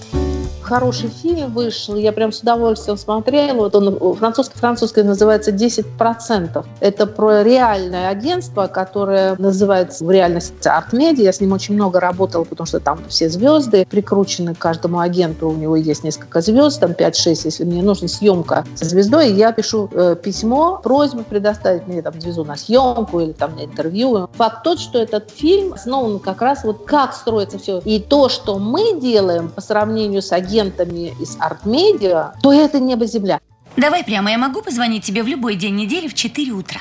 хороший 0.71 1.09
фильм 1.09 1.53
вышел, 1.53 1.97
я 1.97 2.13
прям 2.13 2.31
с 2.31 2.41
удовольствием 2.43 2.97
смотрела. 2.97 3.57
Вот 3.57 3.75
он 3.75 4.15
французский, 4.15 4.57
французский 4.57 5.03
называется 5.03 5.51
«10%». 5.51 6.65
Это 6.79 7.07
про 7.09 7.43
реальное 7.43 8.09
агентство, 8.09 8.69
которое 8.69 9.35
называется 9.37 10.05
в 10.05 10.11
реальности 10.13 10.55
Media. 10.93 11.23
Я 11.23 11.33
с 11.33 11.41
ним 11.41 11.53
очень 11.53 11.75
много 11.75 11.99
работала, 11.99 12.45
потому 12.45 12.69
что 12.69 12.79
там 12.79 13.01
все 13.09 13.29
звезды 13.29 13.85
прикручены 13.91 14.55
к 14.55 14.59
каждому 14.59 15.01
агенту. 15.01 15.49
У 15.49 15.57
него 15.57 15.75
есть 15.75 16.05
несколько 16.05 16.41
звезд, 16.41 16.79
там 16.79 16.93
5-6, 16.93 17.41
если 17.45 17.65
мне 17.65 17.83
нужна 17.83 18.07
съемка 18.07 18.65
со 18.77 18.85
звездой, 18.85 19.33
я 19.33 19.51
пишу 19.51 19.91
э, 19.93 20.15
письмо, 20.23 20.81
просьбу 20.85 21.25
предоставить 21.29 21.89
мне 21.89 22.01
там 22.01 22.21
звезду 22.21 22.45
на 22.45 22.57
съемку 22.57 23.19
или 23.19 23.33
там 23.33 23.57
на 23.57 23.65
интервью. 23.65 24.29
Факт 24.35 24.63
тот, 24.63 24.79
что 24.79 25.01
этот 25.01 25.31
фильм 25.31 25.73
основан 25.73 26.21
как 26.21 26.41
раз 26.41 26.63
вот 26.63 26.85
как 26.87 27.15
строится 27.15 27.59
все. 27.59 27.81
И 27.85 27.99
то, 27.99 28.29
что 28.29 28.61
мы 28.61 29.01
делаем 29.01 29.49
по 29.49 29.61
сравнению 29.61 30.23
с 30.23 30.31
агентом, 30.31 30.60
клиентами 30.61 31.15
из 31.21 31.37
арт-медиа, 31.39 32.35
то 32.43 32.53
это 32.53 32.79
небо-земля. 32.81 33.41
Давай 33.77 34.05
прямо, 34.05 34.31
я 34.31 34.39
могу 34.39 34.63
позвонить 34.63 35.05
тебе 35.05 35.23
в 35.23 35.29
любой 35.29 35.55
день 35.55 35.77
недели 35.77 36.09
в 36.09 36.15
4 36.15 36.53
утра. 36.53 36.81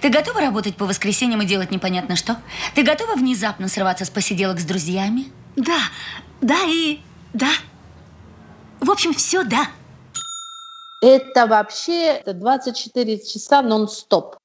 Ты 0.00 0.10
готова 0.10 0.40
работать 0.40 0.76
по 0.76 0.84
воскресеньям 0.84 1.42
и 1.42 1.46
делать 1.46 1.70
непонятно 1.70 2.16
что? 2.16 2.36
Ты 2.74 2.82
готова 2.82 3.14
внезапно 3.14 3.68
срываться 3.68 4.04
с 4.04 4.10
посиделок 4.10 4.60
с 4.60 4.64
друзьями? 4.64 5.26
Да, 5.56 5.78
да 6.40 6.58
и 6.66 7.00
да. 7.32 7.50
В 8.80 8.90
общем, 8.90 9.14
все 9.14 9.42
да. 9.42 9.66
Это 11.00 11.46
вообще 11.46 12.22
24 12.26 13.18
часа 13.24 13.62
нон-стоп. 13.62 14.36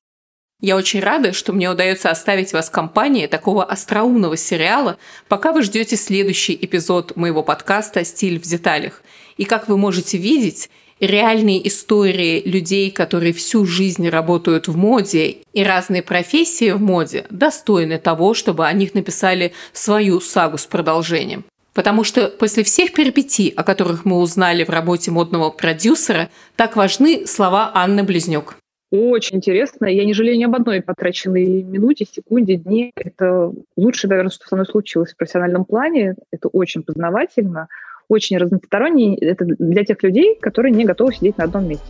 Я 0.60 0.76
очень 0.76 1.02
рада, 1.02 1.34
что 1.34 1.54
мне 1.54 1.70
удается 1.70 2.10
оставить 2.10 2.52
вас 2.52 2.70
в 2.70 2.72
компании 2.72 3.28
такого 3.28 3.64
остроумного 3.64 4.38
сериала, 4.38 4.98
пока 5.28 5.52
вы 5.52 5.62
ждете 5.62 5.96
следующий 5.96 6.58
эпизод 6.60 7.16
моего 7.16 7.44
подкаста 7.44 8.04
«Стиль 8.04 8.40
в 8.40 8.44
деталях». 8.44 9.04
И 9.38 9.46
как 9.46 9.70
вы 9.70 9.78
можете 9.78 10.18
видеть, 10.18 10.72
реальные 11.00 11.68
истории 11.68 12.42
людей, 12.44 12.90
которые 12.90 13.34
всю 13.34 13.68
жизнь 13.68 14.10
работают 14.10 14.68
в 14.68 14.76
моде, 14.76 15.38
и 15.54 15.64
разные 15.64 16.02
профессии 16.02 16.72
в 16.72 16.82
моде 16.82 17.28
достойны 17.30 18.00
того, 18.00 18.34
чтобы 18.34 18.66
о 18.66 18.74
них 18.74 18.96
написали 18.96 19.54
свою 19.74 20.20
сагу 20.20 20.58
с 20.58 20.66
продолжением. 20.66 21.46
Потому 21.76 22.04
что 22.04 22.30
после 22.30 22.64
всех 22.64 22.94
перипетий, 22.94 23.50
о 23.50 23.64
которых 23.64 24.06
мы 24.06 24.18
узнали 24.18 24.64
в 24.64 24.70
работе 24.70 25.12
модного 25.12 25.52
продюсера, 25.52 26.32
так 26.56 26.76
важны 26.76 27.28
слова 27.28 27.70
Анны 27.76 28.02
Близнюк. 28.02 28.56
Очень 28.90 29.38
интересно. 29.38 29.86
Я 29.86 30.06
не 30.06 30.14
жалею 30.14 30.38
ни 30.38 30.46
об 30.46 30.56
одной 30.56 30.82
потраченной 30.82 31.62
минуте, 31.64 32.06
секунде, 32.06 32.56
дне. 32.56 32.92
Это 32.96 33.52
лучшее, 33.76 34.10
наверное, 34.10 34.32
что 34.32 34.48
со 34.48 34.56
мной 34.56 34.66
случилось 34.66 35.14
в 35.14 35.18
профессиональном 35.18 35.66
плане. 35.66 36.16
Это 36.32 36.48
очень 36.48 36.84
познавательно, 36.84 37.68
очень 38.08 38.38
разносторонне. 38.38 39.18
Это 39.18 39.44
для 39.46 39.84
тех 39.84 40.02
людей, 40.04 40.38
которые 40.40 40.74
не 40.74 40.86
готовы 40.86 41.14
сидеть 41.14 41.38
на 41.38 41.44
одном 41.44 41.68
месте. 41.68 41.86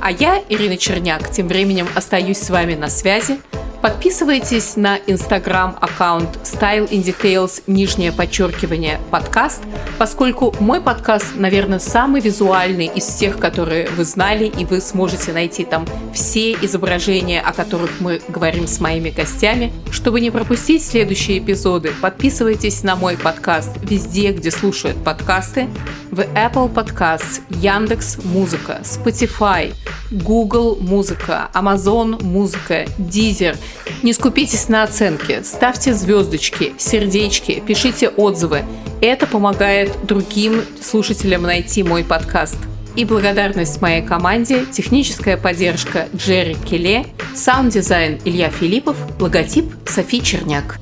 А 0.00 0.10
я, 0.10 0.42
Ирина 0.48 0.78
Черняк, 0.78 1.30
тем 1.30 1.48
временем 1.48 1.86
остаюсь 1.94 2.38
с 2.38 2.48
вами 2.48 2.74
на 2.74 2.88
связи. 2.88 3.36
Подписывайтесь 3.82 4.76
на 4.76 4.98
инстаграм-аккаунт 5.06 6.28
Style 6.44 6.86
in 6.90 7.02
Details, 7.02 7.62
нижнее 7.66 8.12
подчеркивание, 8.12 9.00
подкаст, 9.10 9.62
поскольку 9.98 10.54
мой 10.60 10.82
подкаст, 10.82 11.36
наверное, 11.36 11.78
самый 11.78 12.20
визуальный 12.20 12.86
из 12.86 13.04
всех, 13.04 13.38
которые 13.38 13.88
вы 13.88 14.04
знали, 14.04 14.44
и 14.44 14.66
вы 14.66 14.82
сможете 14.82 15.32
найти 15.32 15.64
там 15.64 15.86
все 16.12 16.52
изображения, 16.52 17.40
о 17.40 17.54
которых 17.54 18.00
мы 18.00 18.20
говорим 18.28 18.66
с 18.66 18.80
моими 18.80 19.08
гостями. 19.08 19.72
Чтобы 19.90 20.20
не 20.20 20.30
пропустить 20.30 20.84
следующие 20.84 21.38
эпизоды, 21.38 21.92
подписывайтесь 22.02 22.82
на 22.82 22.96
мой 22.96 23.16
подкаст 23.16 23.70
везде, 23.82 24.32
где 24.32 24.50
слушают 24.50 25.02
подкасты, 25.02 25.68
в 26.10 26.20
Apple 26.20 26.72
Podcasts, 26.72 27.40
Яндекс 27.50 28.18
Музыка, 28.24 28.80
Spotify, 28.82 29.74
Google 30.10 30.76
Музыка, 30.80 31.50
Amazon 31.54 32.22
Музыка, 32.22 32.86
Deezer– 32.98 33.56
не 34.02 34.14
скупитесь 34.14 34.68
на 34.68 34.82
оценки, 34.82 35.42
ставьте 35.44 35.92
звездочки, 35.92 36.72
сердечки, 36.78 37.62
пишите 37.66 38.08
отзывы. 38.08 38.62
Это 39.02 39.26
помогает 39.26 39.92
другим 40.04 40.62
слушателям 40.80 41.42
найти 41.42 41.82
мой 41.82 42.02
подкаст. 42.02 42.56
И 42.96 43.04
благодарность 43.04 43.80
моей 43.82 44.02
команде, 44.02 44.64
техническая 44.72 45.36
поддержка 45.36 46.08
Джерри 46.16 46.54
Келе, 46.54 47.06
саунд-дизайн 47.34 48.20
Илья 48.24 48.48
Филиппов, 48.48 48.96
логотип 49.20 49.66
Софи 49.86 50.22
Черняк. 50.22 50.80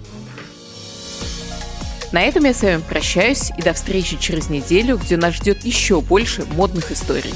На 2.11 2.23
этом 2.23 2.45
я 2.45 2.55
с 2.55 2.63
вами 2.63 2.81
прощаюсь 2.81 3.51
и 3.59 3.63
до 3.63 3.75
встречи 3.75 4.17
через 4.17 4.49
неделю, 4.49 4.97
где 4.97 5.19
нас 5.19 5.35
ждет 5.35 5.65
еще 5.65 6.01
больше 6.01 6.45
модных 6.47 6.91
историй. 6.91 7.35